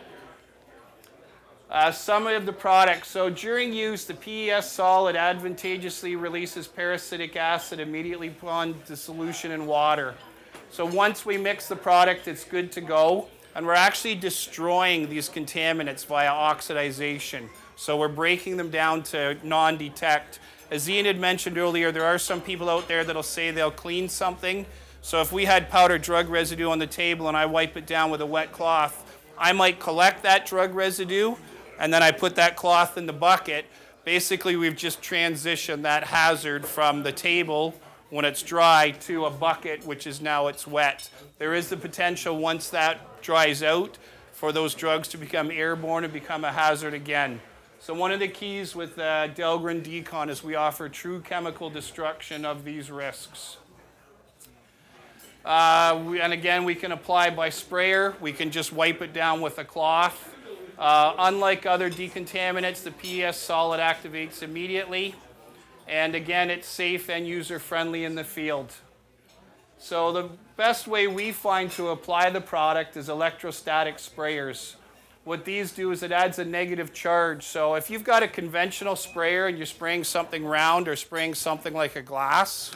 [1.70, 3.08] Uh, some of the products.
[3.08, 10.14] So during use, the PES solid advantageously releases peracetic acid immediately upon dissolution in water.
[10.70, 13.28] So once we mix the product, it's good to go.
[13.54, 17.48] And we're actually destroying these contaminants via oxidization.
[17.76, 20.40] So we're breaking them down to non detect.
[20.68, 24.08] As Ian had mentioned earlier, there are some people out there that'll say they'll clean
[24.08, 24.66] something.
[25.00, 28.10] So if we had powdered drug residue on the table and I wipe it down
[28.10, 29.04] with a wet cloth,
[29.38, 31.36] I might collect that drug residue
[31.78, 33.66] and then I put that cloth in the bucket.
[34.04, 37.74] Basically, we've just transitioned that hazard from the table
[38.10, 41.08] when it's dry to a bucket, which is now it's wet.
[41.38, 43.98] There is the potential once that dries out
[44.32, 47.40] for those drugs to become airborne and become a hazard again.
[47.86, 52.44] So one of the keys with uh, Dahlgren Decon is we offer true chemical destruction
[52.44, 53.58] of these risks.
[55.44, 58.16] Uh, we, and again, we can apply by sprayer.
[58.20, 60.34] We can just wipe it down with a cloth.
[60.76, 65.14] Uh, unlike other decontaminants, the PES solid activates immediately.
[65.86, 68.72] And again, it's safe and user friendly in the field.
[69.78, 74.74] So the best way we find to apply the product is electrostatic sprayers
[75.26, 77.42] what these do is it adds a negative charge.
[77.42, 81.74] So if you've got a conventional sprayer and you're spraying something round or spraying something
[81.74, 82.70] like a glass,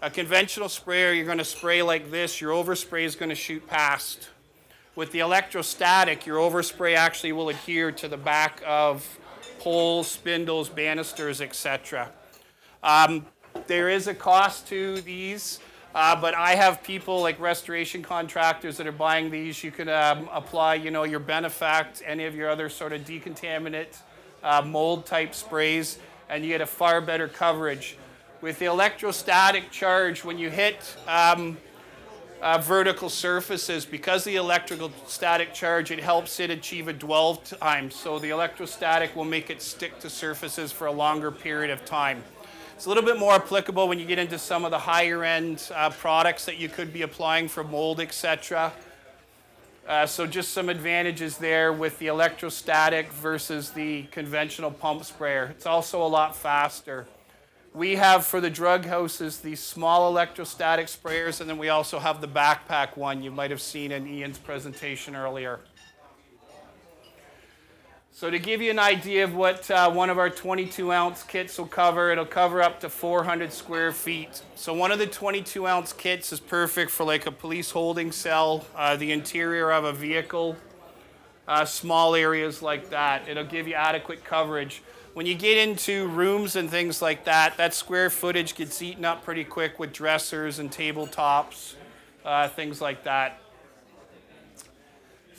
[0.00, 3.66] a conventional sprayer, you're going to spray like this, your overspray is going to shoot
[3.66, 4.28] past.
[4.94, 9.18] With the electrostatic, your overspray actually will adhere to the back of
[9.58, 12.12] poles, spindles, banisters, etc.
[12.84, 13.26] Um,
[13.66, 15.58] there is a cost to these.
[15.98, 19.64] Uh, but I have people like restoration contractors that are buying these.
[19.64, 23.98] You can um, apply, you know, your Benefect, any of your other sort of decontaminant
[24.44, 27.96] uh, mold type sprays, and you get a far better coverage.
[28.40, 31.58] With the electrostatic charge, when you hit um,
[32.40, 37.90] uh, vertical surfaces, because the electrical static charge, it helps it achieve a dwell time.
[37.90, 42.22] So the electrostatic will make it stick to surfaces for a longer period of time.
[42.78, 45.68] It's a little bit more applicable when you get into some of the higher end
[45.74, 48.72] uh, products that you could be applying for mold, etc.
[49.88, 55.46] Uh, so just some advantages there with the electrostatic versus the conventional pump sprayer.
[55.46, 57.08] It's also a lot faster.
[57.74, 62.20] We have for the drug houses these small electrostatic sprayers, and then we also have
[62.20, 65.58] the backpack one you might have seen in Ian's presentation earlier.
[68.18, 71.56] So to give you an idea of what uh, one of our 22 ounce kits
[71.56, 74.42] will cover, it'll cover up to 400 square feet.
[74.56, 78.66] So one of the 22 ounce kits is perfect for like a police holding cell,
[78.74, 80.56] uh, the interior of a vehicle,
[81.46, 83.28] uh, small areas like that.
[83.28, 84.82] It'll give you adequate coverage.
[85.14, 89.22] When you get into rooms and things like that, that square footage gets eaten up
[89.22, 91.74] pretty quick with dressers and tabletops,
[92.24, 93.38] uh, things like that.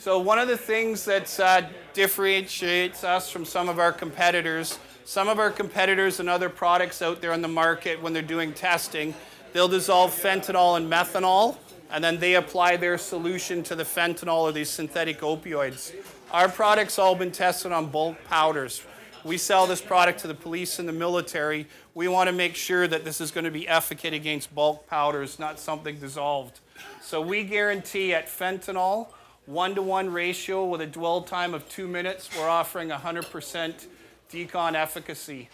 [0.00, 1.60] So one of the things that uh,
[1.92, 4.78] differentiates us from some of our competitors,
[5.10, 8.52] Some of our competitors and other products out there on the market, when they're doing
[8.52, 9.12] testing,
[9.52, 11.56] they'll dissolve fentanyl and methanol,
[11.90, 15.92] and then they apply their solution to the fentanyl or these synthetic opioids.
[16.30, 18.84] Our product's all been tested on bulk powders.
[19.24, 21.66] We sell this product to the police and the military.
[21.92, 25.40] We want to make sure that this is going to be efficacious against bulk powders,
[25.40, 26.60] not something dissolved.
[27.02, 29.08] So we guarantee at fentanyl,
[29.50, 33.86] one to one ratio with a dwell time of two minutes, we're offering 100%
[34.30, 35.48] decon efficacy.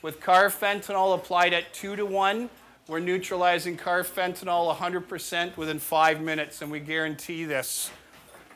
[0.00, 2.48] With carfentanil applied at two to one,
[2.88, 7.90] we're neutralizing carfentanil 100% within five minutes, and we guarantee this.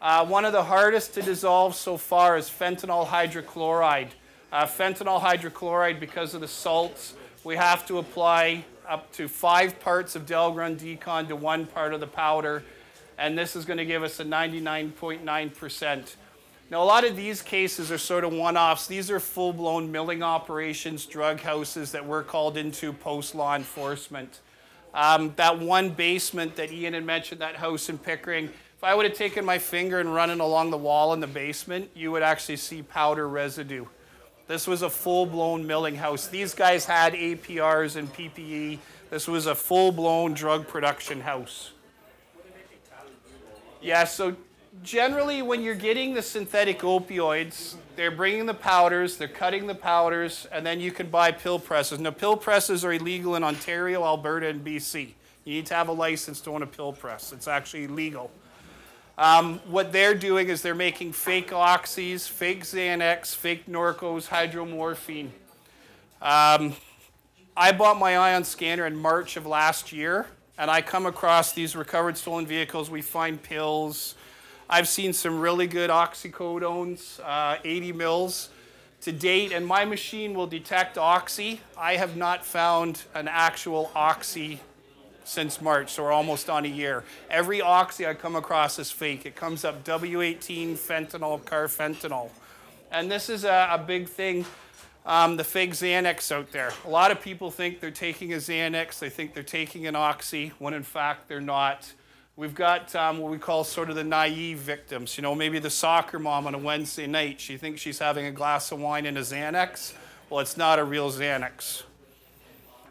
[0.00, 4.08] Uh, one of the hardest to dissolve so far is fentanyl hydrochloride.
[4.50, 7.12] Uh, fentanyl hydrochloride, because of the salts,
[7.44, 12.00] we have to apply up to five parts of Dahlgren Decon to one part of
[12.00, 12.62] the powder,
[13.18, 16.16] and this is going to give us a 99.9%.
[16.70, 18.86] Now, a lot of these cases are sort of one offs.
[18.86, 24.40] These are full blown milling operations, drug houses that we're called into post law enforcement.
[24.94, 29.06] Um, that one basement that Ian had mentioned, that house in Pickering, if I would
[29.06, 32.22] have taken my finger and run it along the wall in the basement, you would
[32.22, 33.86] actually see powder residue.
[34.46, 36.28] This was a full blown milling house.
[36.28, 38.78] These guys had APRs and PPE.
[39.10, 41.72] This was a full blown drug production house.
[43.80, 44.36] Yeah, so
[44.82, 50.46] generally, when you're getting the synthetic opioids, they're bringing the powders, they're cutting the powders,
[50.52, 51.98] and then you can buy pill presses.
[51.98, 55.14] Now, pill presses are illegal in Ontario, Alberta, and BC.
[55.44, 58.30] You need to have a license to own a pill press, it's actually legal.
[59.16, 65.30] Um, what they're doing is they're making fake oxys, fake Xanax, fake Norcos, hydromorphine.
[66.22, 66.74] Um,
[67.56, 71.76] I bought my ion scanner in March of last year, and I come across these
[71.76, 72.90] recovered stolen vehicles.
[72.90, 74.16] We find pills.
[74.68, 78.50] I've seen some really good oxycodones, uh, 80 mils
[79.02, 81.60] to date, and my machine will detect oxy.
[81.76, 84.60] I have not found an actual oxy
[85.24, 87.04] since March, so we're almost on a year.
[87.30, 89.24] Every oxy I come across is fake.
[89.24, 92.30] It comes up W18 fentanyl, carfentanil.
[92.90, 94.44] And this is a, a big thing,
[95.08, 96.70] um, the fake Xanax out there.
[96.84, 100.52] A lot of people think they're taking a Xanax, they think they're taking an oxy,
[100.58, 101.90] when in fact they're not.
[102.36, 105.16] We've got um, what we call sort of the naive victims.
[105.16, 108.30] You know, maybe the soccer mom on a Wednesday night, she thinks she's having a
[108.30, 109.94] glass of wine and a Xanax.
[110.28, 111.84] Well, it's not a real Xanax.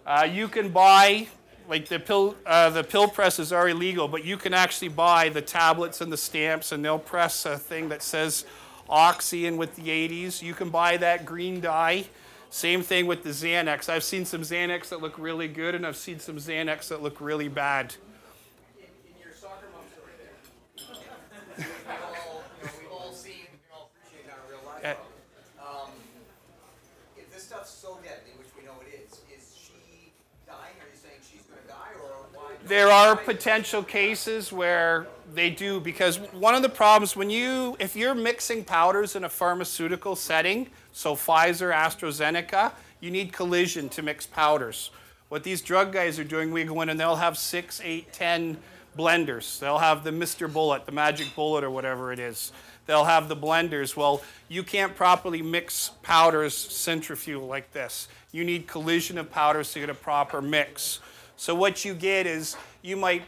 [0.06, 1.28] Uh, you can buy
[1.70, 5.42] like the pill, uh, the pill presses are illegal, but you can actually buy the
[5.42, 8.44] tablets and the stamps, and they'll press a thing that says
[8.90, 10.42] Oxy and with the 80s.
[10.42, 12.06] You can buy that green dye.
[12.50, 13.90] Same thing with the Xanax.
[13.90, 17.20] I've seen some Xanax that look really good, and I've seen some Xanax that look
[17.20, 17.96] really bad.
[32.68, 37.96] There are potential cases where they do because one of the problems when you if
[37.96, 44.26] you're mixing powders in a pharmaceutical setting so pfizer astrazeneca you need collision to mix
[44.26, 44.90] powders.
[45.30, 48.58] What these drug guys are doing we go in and they'll have six eight ten
[48.98, 49.60] blenders.
[49.60, 52.52] They'll have the mr bullet the magic bullet or whatever it is.
[52.86, 53.96] They'll have the blenders.
[53.96, 58.08] Well you can't properly mix powders centrifugal like this.
[58.32, 61.00] You need collision of powders to get a proper mix
[61.38, 63.22] so what you get is you might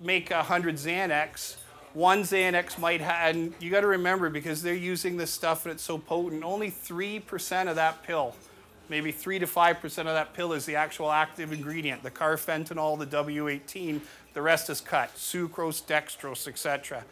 [0.00, 1.56] make a hundred Xanax.
[1.94, 5.72] One Xanax might have, and you got to remember because they're using this stuff and
[5.72, 6.44] it's so potent.
[6.44, 8.34] Only three percent of that pill,
[8.90, 12.02] maybe three to five percent of that pill, is the actual active ingredient.
[12.02, 14.00] The carfentanil, the W18.
[14.34, 17.04] The rest is cut: sucrose, dextrose, etc.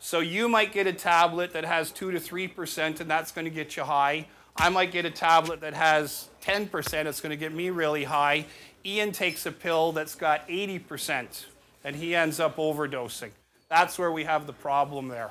[0.00, 3.44] So you might get a tablet that has two to three percent, and that's going
[3.44, 4.26] to get you high.
[4.56, 8.44] I might get a tablet that has 10%, it's going to get me really high.
[8.84, 11.44] Ian takes a pill that's got 80%
[11.84, 13.30] and he ends up overdosing.
[13.68, 15.30] That's where we have the problem there.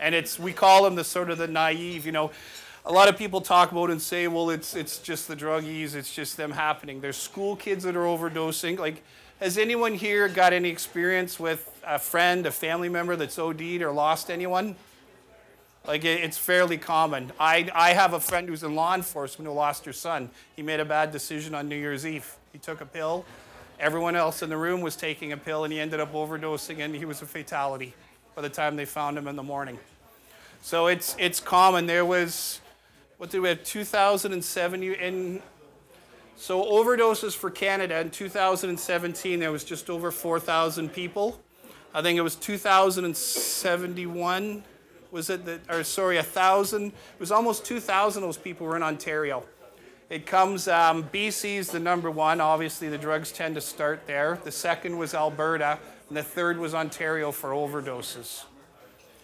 [0.00, 2.30] And it's we call them the sort of the naive, you know.
[2.84, 6.12] A lot of people talk about and say, well, it's it's just the druggies, it's
[6.12, 7.00] just them happening.
[7.00, 8.78] There's school kids that are overdosing.
[8.78, 9.02] Like,
[9.38, 13.92] has anyone here got any experience with a friend, a family member that's OD'd or
[13.92, 14.74] lost anyone?
[15.86, 17.32] Like it's fairly common.
[17.40, 20.30] I, I have a friend who's in law enforcement who lost her son.
[20.54, 22.36] He made a bad decision on New Year's Eve.
[22.52, 23.24] He took a pill.
[23.80, 26.94] Everyone else in the room was taking a pill, and he ended up overdosing, and
[26.94, 27.94] he was a fatality
[28.34, 29.78] by the time they found him in the morning.
[30.60, 31.86] So it's it's common.
[31.86, 32.60] There was
[33.18, 33.64] what did we have?
[33.64, 35.42] 2007 in
[36.36, 41.40] so overdoses for Canada in 2017 there was just over 4,000 people.
[41.94, 44.64] I think it was 2071
[45.12, 48.76] was it that, or sorry, a thousand, it was almost 2,000 of those people were
[48.76, 49.44] in Ontario.
[50.12, 52.38] It comes, um, BC is the number one.
[52.42, 54.38] Obviously, the drugs tend to start there.
[54.44, 58.44] The second was Alberta, and the third was Ontario for overdoses.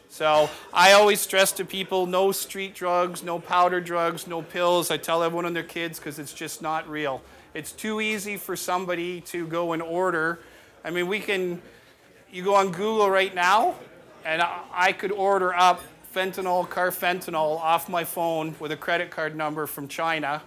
[0.09, 4.91] So I always stress to people no street drugs, no powder drugs, no pills.
[4.91, 7.21] I tell everyone and their kids because it's just not real.
[7.53, 10.39] It's too easy for somebody to go and order.
[10.83, 11.61] I mean, we can,
[12.33, 13.75] you go on Google right now,
[14.25, 15.83] and I could order up
[16.15, 20.41] fentanyl, carfentanil off my phone with a credit card number from China.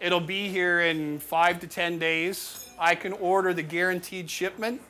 [0.00, 2.68] It'll be here in five to 10 days.
[2.78, 4.82] I can order the guaranteed shipment.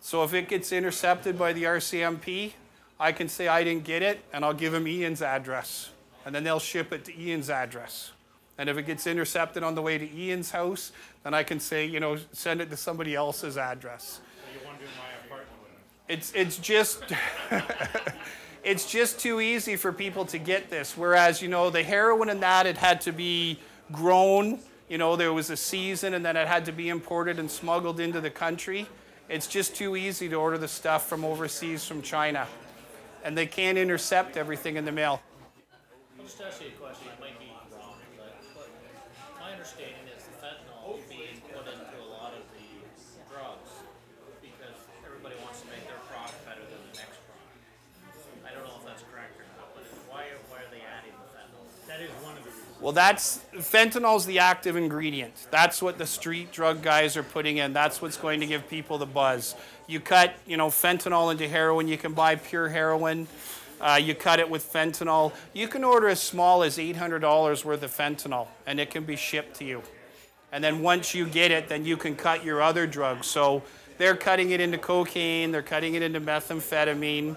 [0.00, 2.52] So if it gets intercepted by the RCMP,
[3.00, 5.90] I can say I didn't get it, and I'll give them Ian's address.
[6.24, 8.12] And then they'll ship it to Ian's address.
[8.58, 10.92] And if it gets intercepted on the way to Ian's house,
[11.24, 14.20] then I can say, you know, send it to somebody else's address.
[16.08, 17.02] It's, it's just
[18.64, 20.96] it's just too easy for people to get this.
[20.96, 23.58] Whereas, you know, the heroin and that it had to be
[23.92, 27.50] grown, you know, there was a season and then it had to be imported and
[27.50, 28.86] smuggled into the country.
[29.28, 32.46] It's just too easy to order the stuff from overseas from China
[33.24, 35.20] and they can't intercept everything in the mail.
[52.82, 55.46] Well, that's fentanyl's the active ingredient.
[55.52, 57.72] That's what the street drug guys are putting in.
[57.72, 59.54] That's what's going to give people the buzz.
[59.86, 61.86] You cut, you know, fentanyl into heroin.
[61.86, 63.28] You can buy pure heroin.
[63.80, 65.32] Uh, you cut it with fentanyl.
[65.52, 69.56] You can order as small as $800 worth of fentanyl, and it can be shipped
[69.58, 69.82] to you.
[70.50, 73.26] And then once you get it, then you can cut your other drugs.
[73.28, 73.62] So
[73.96, 75.50] they're cutting it into cocaine.
[75.52, 77.36] They're cutting it into methamphetamine.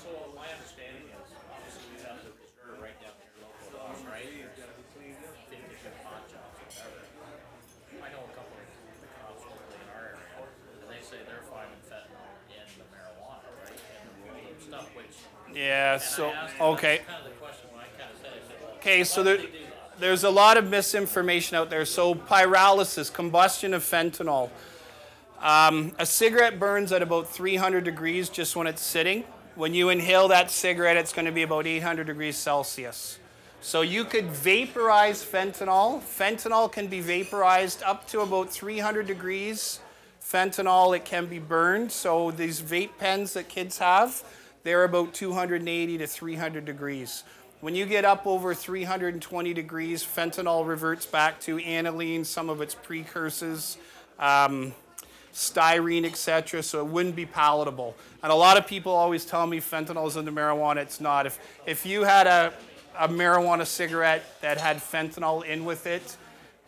[0.00, 3.98] So my understanding is, obviously we have the reserve right down here local to us,
[4.08, 4.30] right?
[5.50, 7.02] Fifty good pot shops, whatever.
[7.98, 8.64] I know a couple of
[9.18, 10.38] cops locally in our area,
[10.80, 13.74] and they say they're finding fentanyl in the marijuana, right?
[13.74, 15.10] And the weed stuff, which.
[15.10, 15.10] Yeah, and so, I asked them, okay.
[15.10, 15.51] That's kind of the question when I kind of said,
[18.26, 18.70] I said, well.
[18.76, 20.00] Okay, so there, would they do that?
[20.00, 21.84] there's a lot of misinformation out there.
[21.84, 24.50] So pyrolysis, combustion of fentanyl.
[25.40, 29.24] Um, a cigarette burns at about 300 degrees just when it's sitting.
[29.54, 33.18] When you inhale that cigarette, it's going to be about 800 degrees Celsius.
[33.60, 36.00] So you could vaporize fentanyl.
[36.00, 39.80] Fentanyl can be vaporized up to about 300 degrees.
[40.20, 41.92] Fentanyl, it can be burned.
[41.92, 44.24] So these vape pens that kids have,
[44.64, 47.24] they're about 280 to 300 degrees.
[47.60, 52.74] When you get up over 320 degrees, fentanyl reverts back to aniline, some of its
[52.74, 53.78] precursors,
[54.18, 54.74] um,
[55.32, 56.62] styrene, etc.
[56.62, 57.94] So it wouldn't be palatable.
[58.22, 60.78] And a lot of people always tell me fentanyl is in the marijuana.
[60.78, 61.26] It's not.
[61.26, 62.52] If if you had a
[62.98, 66.16] a marijuana cigarette that had fentanyl in with it,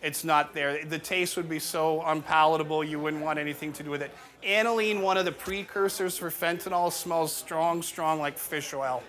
[0.03, 0.85] it's not there.
[0.85, 4.11] The taste would be so unpalatable, you wouldn't want anything to do with it.
[4.45, 9.03] Aniline, one of the precursors for fentanyl, smells strong, strong like fish oil.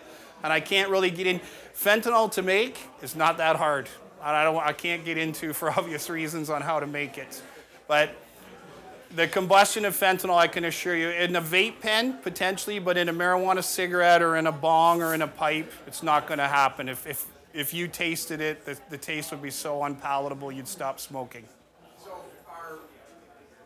[0.44, 1.42] And I can't really get in.
[1.76, 3.90] Fentanyl to make is not that hard.
[4.22, 7.42] I, don't, I can't get into for obvious reasons on how to make it.
[7.88, 8.16] But
[9.16, 13.08] the combustion of fentanyl, I can assure you, in a vape pen, potentially, but in
[13.08, 16.48] a marijuana cigarette or in a bong or in a pipe, it's not going to
[16.48, 16.90] happen.
[16.90, 21.00] If, if, if you tasted it, the, the taste would be so unpalatable, you'd stop
[21.00, 21.46] smoking.
[22.04, 22.12] So
[22.50, 22.80] are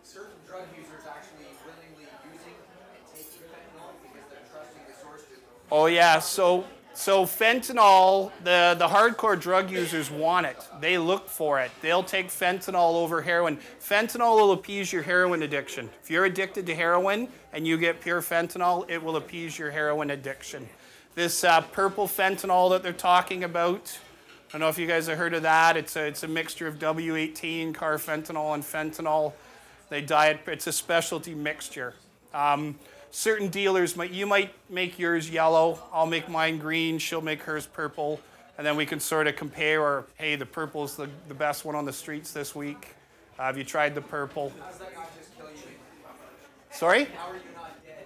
[0.03, 2.53] certain drug users actually willingly using
[2.93, 5.39] and taking fentanyl because they're trusting the source to
[5.71, 6.19] Oh, yeah.
[6.19, 10.57] So, so fentanyl, the, the hardcore drug users want it.
[10.81, 11.69] They look for it.
[11.81, 13.59] They'll take fentanyl over heroin.
[13.79, 15.89] Fentanyl will appease your heroin addiction.
[16.01, 20.09] If you're addicted to heroin and you get pure fentanyl, it will appease your heroin
[20.09, 20.67] addiction.
[21.13, 23.99] This uh, purple fentanyl that they're talking about,
[24.49, 25.77] I don't know if you guys have heard of that.
[25.77, 29.33] It's a, it's a mixture of W18, carfentanil, and fentanyl.
[29.89, 31.93] They diet, it's a specialty mixture.
[32.33, 32.79] Um,
[33.11, 37.65] certain dealers might, you might make yours yellow, I'll make mine green, she'll make hers
[37.65, 38.19] purple,
[38.57, 41.75] and then we can sort of compare, or hey, the purple's the, the best one
[41.75, 42.95] on the streets this week.
[43.37, 44.51] Uh, have you tried the purple?
[44.59, 45.75] How does that not just kill you?
[46.71, 47.05] Sorry?
[47.05, 48.05] How are you not dead?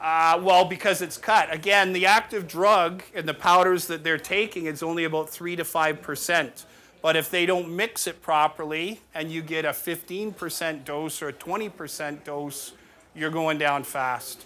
[0.00, 1.52] Uh, well, because it's cut.
[1.52, 5.64] Again, the active drug in the powders that they're taking is only about 3 to
[5.64, 6.64] 5%.
[7.02, 11.32] But if they don't mix it properly and you get a 15% dose or a
[11.34, 12.72] 20% dose,
[13.14, 14.44] you're going down fast.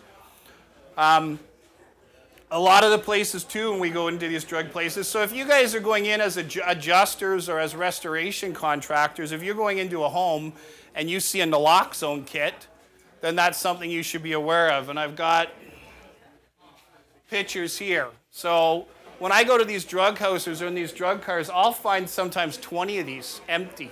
[0.96, 1.38] Um,
[2.50, 5.34] a lot of the places, too, when we go into these drug places, so if
[5.34, 9.78] you guys are going in as adju- adjusters or as restoration contractors, if you're going
[9.78, 10.52] into a home
[10.94, 12.66] and you see a naloxone kit,
[13.20, 14.88] then that's something you should be aware of.
[14.88, 15.48] And I've got
[17.28, 18.08] pictures here.
[18.30, 18.86] So
[19.18, 22.56] when I go to these drug houses or in these drug cars, I'll find sometimes
[22.56, 23.90] 20 of these empty.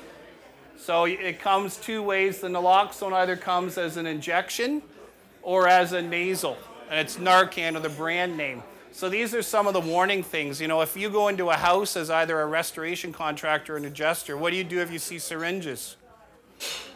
[0.78, 2.40] So it comes two ways.
[2.40, 4.82] The naloxone either comes as an injection
[5.42, 6.56] or as a nasal,
[6.90, 8.62] and it's Narcan or the brand name.
[8.92, 10.60] So these are some of the warning things.
[10.60, 13.84] You know, if you go into a house as either a restoration contractor or an
[13.84, 15.96] adjuster, what do you do if you see syringes?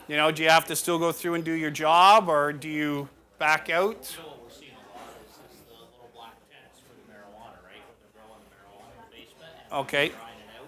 [0.08, 2.68] You know, do you have to still go through and do your job, or do
[2.68, 3.08] you
[3.38, 4.04] back out?
[4.04, 7.60] So what we're seeing a lot is, is the little black tents for the marijuana,
[7.62, 7.84] right?
[7.84, 9.52] When they're growing the marijuana in the basement.
[9.70, 10.08] and Okay.
[10.08, 10.66] they're Drying it out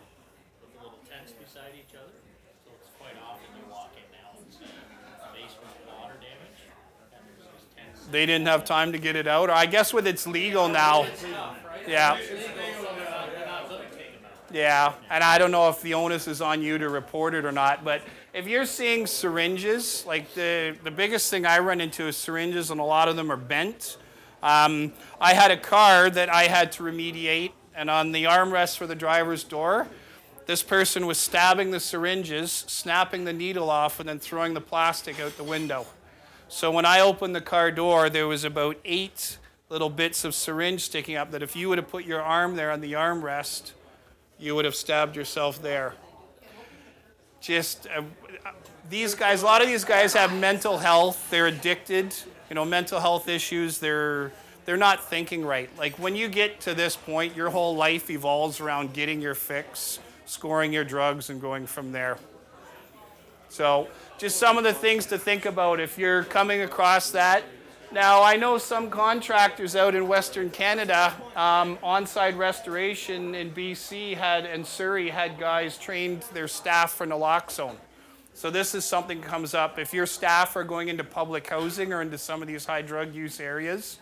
[0.62, 2.12] with the little tents beside each other.
[2.62, 6.60] So it's quite often you walk in now and see a basement with water damage.
[7.10, 8.01] And there's these tents.
[8.12, 11.06] They didn't have time to get it out, or I guess with it's legal now.
[11.88, 12.18] Yeah.
[14.52, 17.52] Yeah, and I don't know if the onus is on you to report it or
[17.52, 18.02] not, but
[18.34, 22.78] if you're seeing syringes, like the, the biggest thing I run into is syringes, and
[22.78, 23.96] a lot of them are bent.
[24.42, 28.86] Um, I had a car that I had to remediate, and on the armrest for
[28.86, 29.88] the driver's door,
[30.44, 35.18] this person was stabbing the syringes, snapping the needle off, and then throwing the plastic
[35.18, 35.86] out the window.
[36.52, 39.38] So when I opened the car door, there was about eight
[39.70, 42.70] little bits of syringe sticking up that if you would have put your arm there
[42.70, 43.72] on the armrest,
[44.38, 45.94] you would have stabbed yourself there.
[47.40, 48.02] Just uh,
[48.90, 51.30] these guys, a lot of these guys have mental health.
[51.30, 52.14] They're addicted,
[52.50, 53.78] you know, mental health issues.
[53.78, 54.30] They're
[54.66, 55.70] they're not thinking right.
[55.78, 60.00] Like when you get to this point, your whole life evolves around getting your fix,
[60.26, 62.18] scoring your drugs, and going from there.
[63.52, 67.42] So, just some of the things to think about if you're coming across that.
[67.92, 74.46] Now, I know some contractors out in Western Canada, um, on-site restoration in BC had
[74.46, 77.76] and Surrey had guys trained their staff for naloxone.
[78.32, 81.92] So this is something that comes up if your staff are going into public housing
[81.92, 83.98] or into some of these high drug use areas.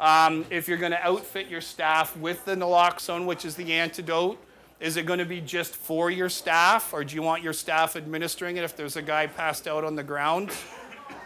[0.00, 4.36] Um, if you're going to outfit your staff with the naloxone, which is the antidote,
[4.80, 7.96] is it going to be just for your staff, or do you want your staff
[7.96, 10.50] administering it if there's a guy passed out on the ground?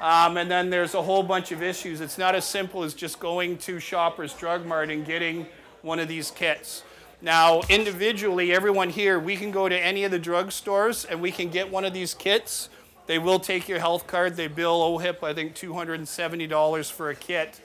[0.01, 2.01] Um, and then there's a whole bunch of issues.
[2.01, 5.47] It's not as simple as just going to Shoppers Drug Mart and getting
[5.83, 6.85] one of these kits.
[7.21, 11.33] Now, individually, everyone here, we can go to any of the drug stores and we
[11.33, 12.69] can get one of these kits.
[13.07, 14.37] They will take your health card.
[14.37, 17.61] They bill OHIP, I think, $270 for a kit.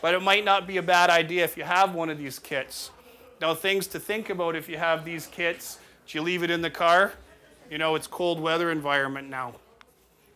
[0.00, 2.90] But it might not be a bad idea if you have one of these kits.
[3.40, 6.60] Now, things to think about if you have these kits do you leave it in
[6.60, 7.12] the car?
[7.70, 9.54] You know, it's cold weather environment now.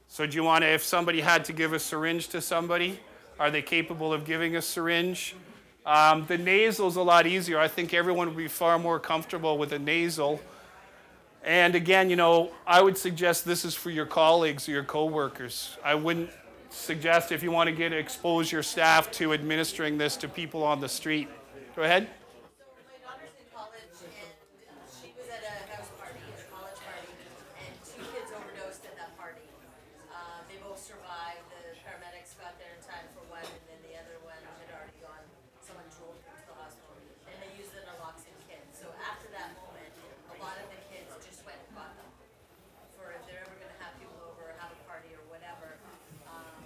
[0.09, 2.99] So, do you want to, if somebody had to give a syringe to somebody,
[3.39, 5.37] are they capable of giving a syringe?
[5.85, 7.59] Um, the nasal is a lot easier.
[7.59, 10.41] I think everyone would be far more comfortable with a nasal.
[11.45, 15.77] And again, you know, I would suggest this is for your colleagues or your coworkers.
[15.85, 16.31] I wouldn't
[16.71, 20.81] suggest if you want to get expose your staff to administering this to people on
[20.81, 21.29] the street.
[21.77, 22.09] Go ahead.
[22.59, 23.73] So my daughter's in college
[24.03, 27.09] and she was at a house party, a college party,
[27.65, 29.41] and two kids overdosed at that party.
[30.13, 31.45] Uh, they both survived.
[31.53, 34.97] The paramedics got there in time for one, and then the other one had already
[35.05, 35.21] gone.
[35.61, 36.97] Someone drove to the hospital,
[37.29, 38.65] and they used the naloxone kit.
[38.73, 39.93] So after that moment,
[40.33, 42.09] a lot of the kids just went and got them
[42.97, 45.77] for if they're ever to have people over or have a party or whatever.
[46.25, 46.57] Um,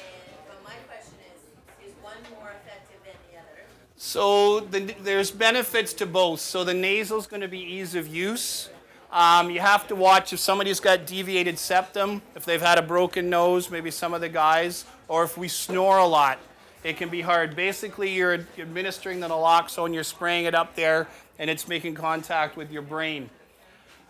[0.00, 1.44] and but my question is,
[1.84, 3.68] is one more effective than the other?
[4.00, 6.40] So the, there's benefits to both.
[6.40, 8.71] So the nasal is going to be ease of use.
[9.12, 13.28] Um, you have to watch if somebody's got deviated septum, if they've had a broken
[13.28, 16.38] nose, maybe some of the guys, or if we snore a lot.
[16.82, 17.54] It can be hard.
[17.54, 21.08] Basically, you're administering the naloxone, you're spraying it up there,
[21.38, 23.28] and it's making contact with your brain.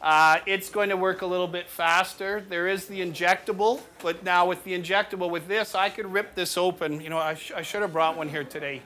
[0.01, 2.45] Uh, it's going to work a little bit faster.
[2.49, 6.57] There is the injectable, but now with the injectable, with this, I could rip this
[6.57, 7.01] open.
[7.01, 8.83] You know, I, sh- I should have brought one here today.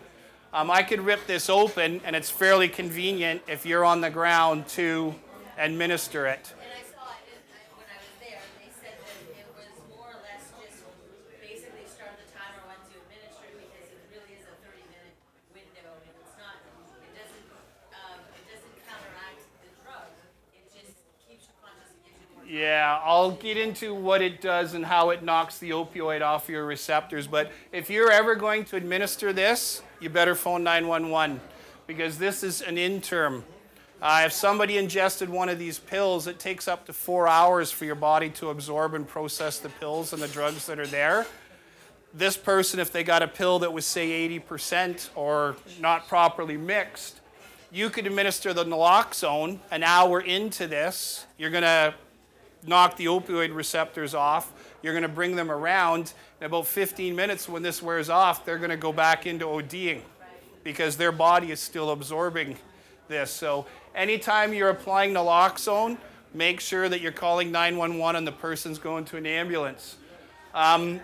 [0.53, 4.67] Um, I could rip this open, and it's fairly convenient if you're on the ground
[4.69, 5.15] to
[5.59, 6.53] administer it.
[6.61, 7.27] And I saw it
[7.77, 10.85] when I was there, they said that it was more or less just
[11.41, 15.17] basically start the timer when to administer it because it really is a thirty minute
[15.53, 16.61] window and it's not,
[17.05, 17.47] it doesn't,
[17.97, 20.07] um, it doesn't counteract the drug.
[20.53, 22.45] It just keeps you conscious and gives you more.
[22.45, 26.65] Yeah, I'll get into what it does and how it knocks the opioid off your
[26.65, 27.27] receptors.
[27.27, 31.41] But if you're ever going to administer this, you better phone 911
[31.87, 33.45] because this is an interim.
[34.01, 37.87] Uh, if somebody ingested one of these pills, it takes up to four hours for
[37.87, 41.27] your body to absorb and process the pills and the drugs that are there.
[42.13, 47.21] This person, if they got a pill that was, say, 80% or not properly mixed,
[47.73, 51.27] you could administer the naloxone an hour into this.
[51.39, 51.95] You're going to
[52.67, 54.53] knock the opioid receptors off.
[54.83, 56.13] You're going to bring them around.
[56.41, 60.03] In about 15 minutes, when this wears off, they're going to go back into ODing
[60.65, 62.57] because their body is still absorbing
[63.09, 63.31] this.
[63.31, 63.67] So
[63.97, 65.99] anytime you're applying naloxone,
[66.35, 69.97] make sure that you're calling 911 and the person's going to an ambulance.
[70.55, 71.01] Um,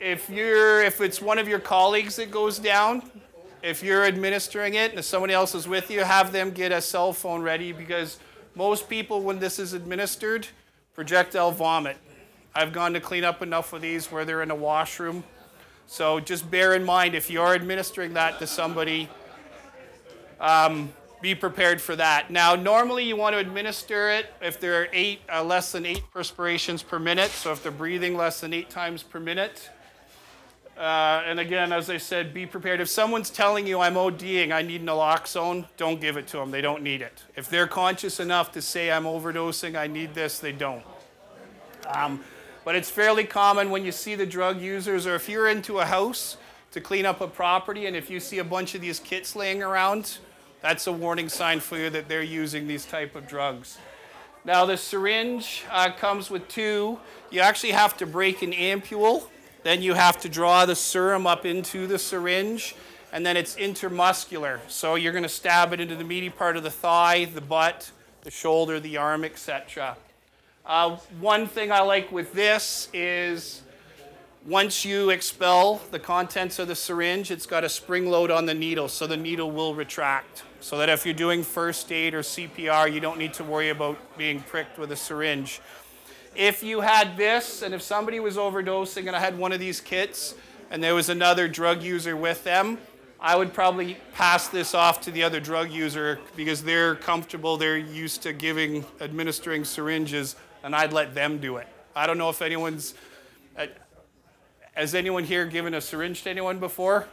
[0.00, 3.08] if you're if it's one of your colleagues that goes down,
[3.62, 6.80] if you're administering it and if somebody else is with you, have them get a
[6.80, 8.18] cell phone ready because
[8.54, 10.48] most people when this is administered,
[10.94, 11.96] projectile vomit.
[12.54, 15.24] I've gone to clean up enough of these where they're in a washroom.
[15.86, 19.08] So just bear in mind if you are administering that to somebody,
[20.40, 20.90] um,
[21.20, 22.30] be prepared for that.
[22.30, 26.02] Now, normally you want to administer it if there are eight, uh, less than eight
[26.12, 27.30] perspirations per minute.
[27.30, 29.70] So if they're breathing less than eight times per minute.
[30.76, 32.82] Uh, and again, as I said, be prepared.
[32.82, 36.50] If someone's telling you I'm ODing, I need naloxone, don't give it to them.
[36.50, 37.24] They don't need it.
[37.34, 40.84] If they're conscious enough to say I'm overdosing, I need this, they don't.
[41.86, 42.22] Um,
[42.62, 45.86] but it's fairly common when you see the drug users, or if you're into a
[45.86, 46.36] house
[46.72, 49.62] to clean up a property, and if you see a bunch of these kits laying
[49.62, 50.18] around,
[50.66, 53.78] that's a warning sign for you that they're using these type of drugs.
[54.44, 56.98] Now the syringe uh, comes with two.
[57.30, 59.28] You actually have to break an ampule.
[59.62, 62.74] Then you have to draw the serum up into the syringe,
[63.12, 64.58] and then it's intermuscular.
[64.66, 67.92] So you're going to stab it into the meaty part of the thigh, the butt,
[68.22, 69.96] the shoulder, the arm, etc.
[70.64, 73.62] Uh, one thing I like with this is
[74.46, 78.54] once you expel the contents of the syringe, it's got a spring load on the
[78.54, 80.44] needle, so the needle will retract.
[80.60, 83.98] So that if you're doing first aid or CPR, you don't need to worry about
[84.16, 85.60] being pricked with a syringe.
[86.36, 89.80] If you had this, and if somebody was overdosing and I had one of these
[89.80, 90.34] kits,
[90.70, 92.78] and there was another drug user with them,
[93.18, 97.78] I would probably pass this off to the other drug user because they're comfortable, they're
[97.78, 101.66] used to giving, administering syringes, and I'd let them do it.
[101.96, 102.94] I don't know if anyone's,
[104.76, 107.06] has anyone here given a syringe to anyone before?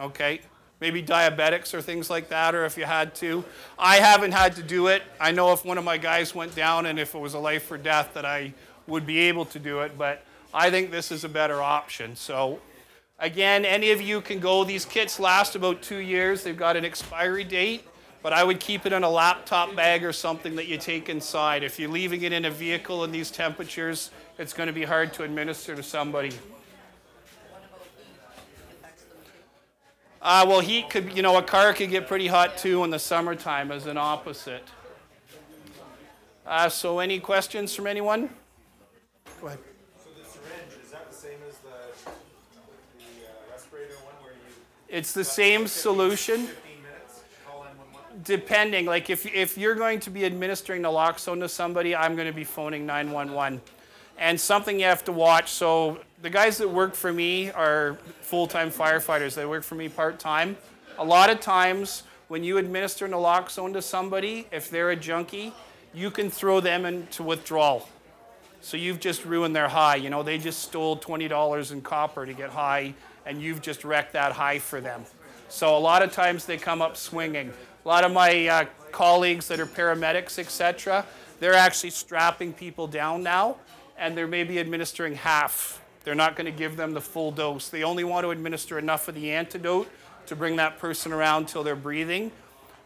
[0.00, 0.40] Okay
[0.80, 3.44] maybe diabetics or things like that, or if you had to.
[3.78, 5.02] I haven't had to do it.
[5.20, 7.70] I know if one of my guys went down and if it was a life
[7.70, 8.54] or death that I
[8.86, 12.16] would be able to do it, but I think this is a better option.
[12.16, 12.60] So,
[13.18, 14.64] again, any of you can go.
[14.64, 17.84] These kits last about two years, they've got an expiry date.
[18.22, 21.62] But I would keep it in a laptop bag or something that you take inside.
[21.62, 24.10] If you're leaving it in a vehicle in these temperatures,
[24.40, 26.32] it's going to be hard to administer to somebody.
[30.22, 32.98] Uh, well, heat could, you know, a car could get pretty hot too in the
[32.98, 34.64] summertime as an opposite.
[36.46, 38.30] Uh, so, any questions from anyone?
[39.42, 39.58] Go ahead.
[40.02, 41.68] So the syringe is that the same as the
[42.96, 44.38] the uh, respirator one where you?
[44.88, 46.46] It's the same 15 solution.
[46.46, 47.22] 15 minutes.
[47.46, 48.22] Call 911.
[48.24, 52.34] Depending, like if if you're going to be administering naloxone to somebody, I'm going to
[52.34, 53.60] be phoning 911.
[54.20, 55.50] And something you have to watch.
[55.50, 59.34] So the guys that work for me are full-time firefighters.
[59.34, 60.56] They work for me part-time.
[60.98, 65.52] A lot of times when you administer naloxone to somebody, if they're a junkie,
[65.92, 67.88] you can throw them into withdrawal.
[68.60, 69.96] So you've just ruined their high.
[69.96, 72.94] You know, they just stole $20 in copper to get high,
[73.26, 75.04] and you've just wrecked that high for them.
[75.48, 77.52] So a lot of times they come up swinging.
[77.84, 81.04] A lot of my uh, colleagues that are paramedics, etc.,
[81.40, 83.56] they're actually strapping people down now,
[84.00, 87.68] and they're maybe administering half they're not going to give them the full dose.
[87.68, 89.88] They only want to administer enough of the antidote
[90.26, 92.32] to bring that person around till they're breathing.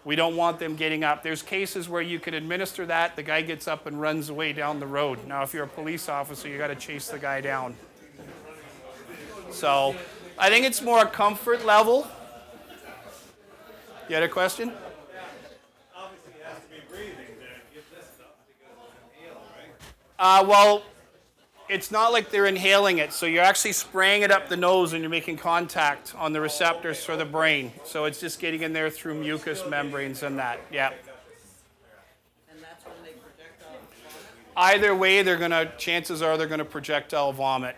[0.05, 1.23] We don't want them getting up.
[1.23, 4.81] There's cases where you can administer that, the guy gets up and runs away down
[4.81, 5.27] the road.
[5.27, 7.75] Now, if you're a police officer, you got to chase the guy down.
[9.51, 9.95] So,
[10.37, 12.07] I think it's more a comfort level.
[14.09, 14.73] You had a question?
[20.19, 20.83] Uh, well,
[21.69, 23.13] it's not like they're inhaling it.
[23.13, 27.03] So you're actually spraying it up the nose and you're making contact on the receptors
[27.05, 27.73] for the brain.
[27.85, 30.61] So it's just getting in there through mucous membranes and that.
[30.71, 30.93] Yeah.
[32.51, 34.43] And that's when they projectile vomit?
[34.57, 35.73] Either way, they're gonna.
[35.79, 37.77] Chances are they're gonna projectile vomit.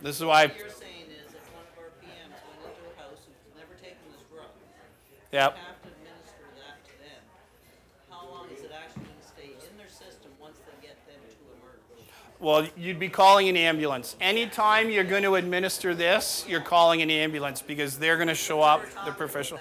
[0.00, 0.46] This is why.
[0.46, 3.74] What you're saying is if one of our PMs went into a house and never
[3.82, 4.46] taken this drug,
[5.32, 5.56] Yep.
[5.56, 7.20] you have to administer that to them.
[8.08, 11.40] How long is it actually gonna stay in their system once they get them to
[11.58, 11.80] emerge?
[12.38, 14.14] Well, you'd be calling an ambulance.
[14.20, 18.60] Anytime you're going to administer this, you're calling an ambulance because they're going to show
[18.60, 19.60] up, the professional.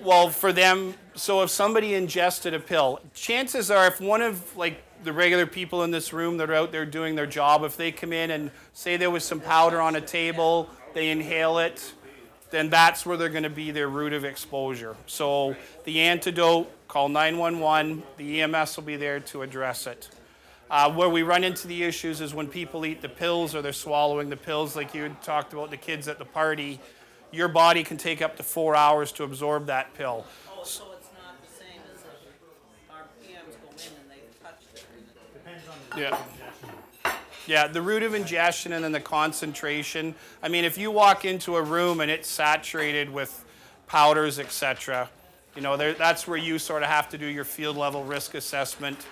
[0.00, 4.82] Well, for them, so if somebody ingested a pill, chances are if one of like
[5.02, 7.90] the regular people in this room that are out there doing their job, if they
[7.90, 11.94] come in and say there was some powder on a table, they inhale it,
[12.50, 14.94] then that's where they're going to be their route of exposure.
[15.06, 20.08] So the antidote, call 911, the EMS will be there to address it.
[20.72, 23.74] Uh, where we run into the issues is when people eat the pills or they're
[23.74, 26.80] swallowing the pills, like you had talked about the kids at the party.
[27.30, 30.24] your body can take up to four hours to absorb that pill.
[30.50, 34.74] Oh, so it's not the same as if our PMs go in and they've touched
[34.74, 36.22] it and it
[37.04, 37.12] Yeah.
[37.46, 40.14] Yeah, the route of ingestion and then the concentration.
[40.42, 43.44] I mean, if you walk into a room and it's saturated with
[43.88, 45.10] powders, etc.,
[45.54, 48.34] you know, there, that's where you sort of have to do your field level risk
[48.34, 49.04] assessment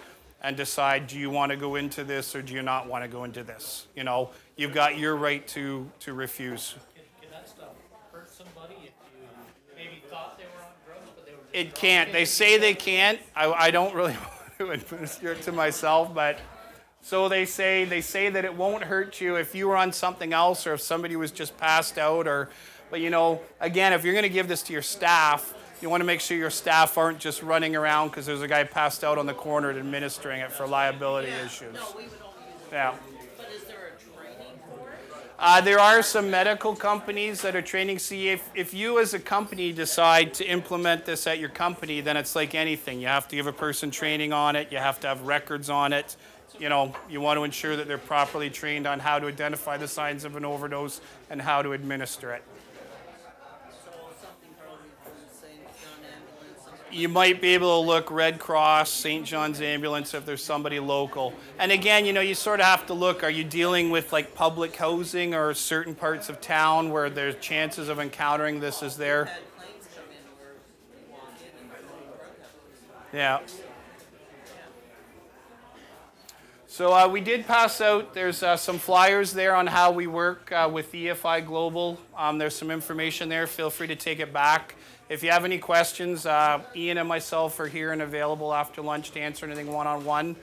[0.43, 3.09] and decide do you want to go into this or do you not want to
[3.09, 3.87] go into this?
[3.95, 6.75] You know, you've got your right to, to refuse.
[6.95, 7.69] Can, can that stuff
[8.13, 9.27] hurt somebody if you
[9.77, 12.13] maybe thought they were on drugs, but they were It can't.
[12.13, 13.21] They say they can't.
[13.37, 14.13] I, I don't really
[14.59, 16.39] want to administer it to myself, but
[17.03, 20.33] so they say they say that it won't hurt you if you were on something
[20.33, 22.51] else or if somebody was just passed out or
[22.91, 26.01] but you know, again, if you're going to give this to your staff, you want
[26.01, 29.19] to make sure your staff aren't just running around because there's a guy passed out
[29.19, 31.75] on the corner administering it for liability issues.
[31.75, 32.73] No, we would only use.
[32.73, 32.95] Yeah.
[33.37, 34.95] But is there a training for it?
[35.39, 37.99] Uh, there are some medical companies that are training.
[37.99, 42.17] See, if, if you as a company decide to implement this at your company, then
[42.17, 43.01] it's like anything.
[43.01, 45.93] You have to give a person training on it, you have to have records on
[45.93, 46.17] it.
[46.59, 49.89] You know, you want to ensure that they're properly trained on how to identify the
[49.89, 51.01] signs of an overdose
[51.31, 52.43] and how to administer it.
[53.85, 55.57] So something probably from the St.
[55.81, 56.61] John ambulance.
[56.63, 59.25] something- You might be able to look Red Cross, St.
[59.25, 61.33] John's Ambulance if there's somebody local.
[61.59, 64.35] And again, you know, you sort of have to look are you dealing with like
[64.35, 69.31] public housing or certain parts of town where there's chances of encountering this is there?
[73.13, 73.41] Yeah.
[76.67, 78.15] So uh, we did pass out.
[78.15, 81.99] There's uh, some flyers there on how we work uh, with EFI Global.
[82.17, 83.47] Um, there's some information there.
[83.47, 84.77] Feel free to take it back.
[85.11, 89.11] If you have any questions, uh, Ian and myself are here and available after lunch
[89.11, 90.37] to answer anything one-on-one.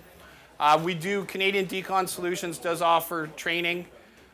[0.59, 1.23] Uh, we do.
[1.23, 3.85] Canadian Decon Solutions does offer training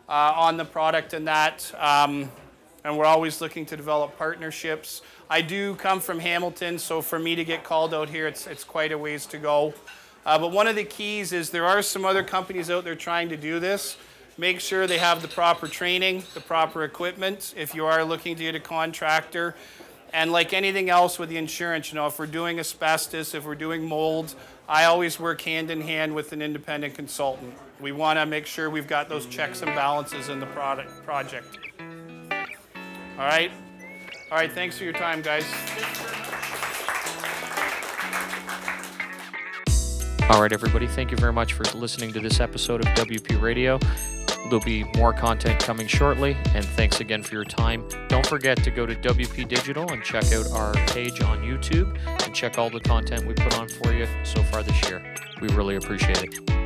[0.09, 1.71] uh, on the product and that.
[1.77, 2.31] Um,
[2.83, 5.03] and we're always looking to develop partnerships.
[5.29, 8.63] I do come from Hamilton, so for me to get called out here, it's, it's
[8.63, 9.75] quite a ways to go.
[10.25, 13.29] Uh, but one of the keys is there are some other companies out there trying
[13.29, 13.97] to do this.
[14.39, 17.53] Make sure they have the proper training, the proper equipment.
[17.55, 19.53] If you are looking to get a contractor,
[20.13, 23.55] and like anything else with the insurance, you know, if we're doing asbestos, if we're
[23.55, 24.35] doing mold,
[24.69, 27.55] I always work hand in hand with an independent consultant.
[27.81, 31.57] We want to make sure we've got those checks and balances in the product project.
[31.81, 33.51] All right?
[34.31, 35.45] All right, thanks for your time, guys.
[40.29, 43.79] All right, everybody, thank you very much for listening to this episode of WP Radio.
[44.43, 47.87] There'll be more content coming shortly, and thanks again for your time.
[48.07, 52.35] Don't forget to go to WP Digital and check out our page on YouTube and
[52.35, 55.15] check all the content we put on for you so far this year.
[55.41, 56.62] We really appreciate it.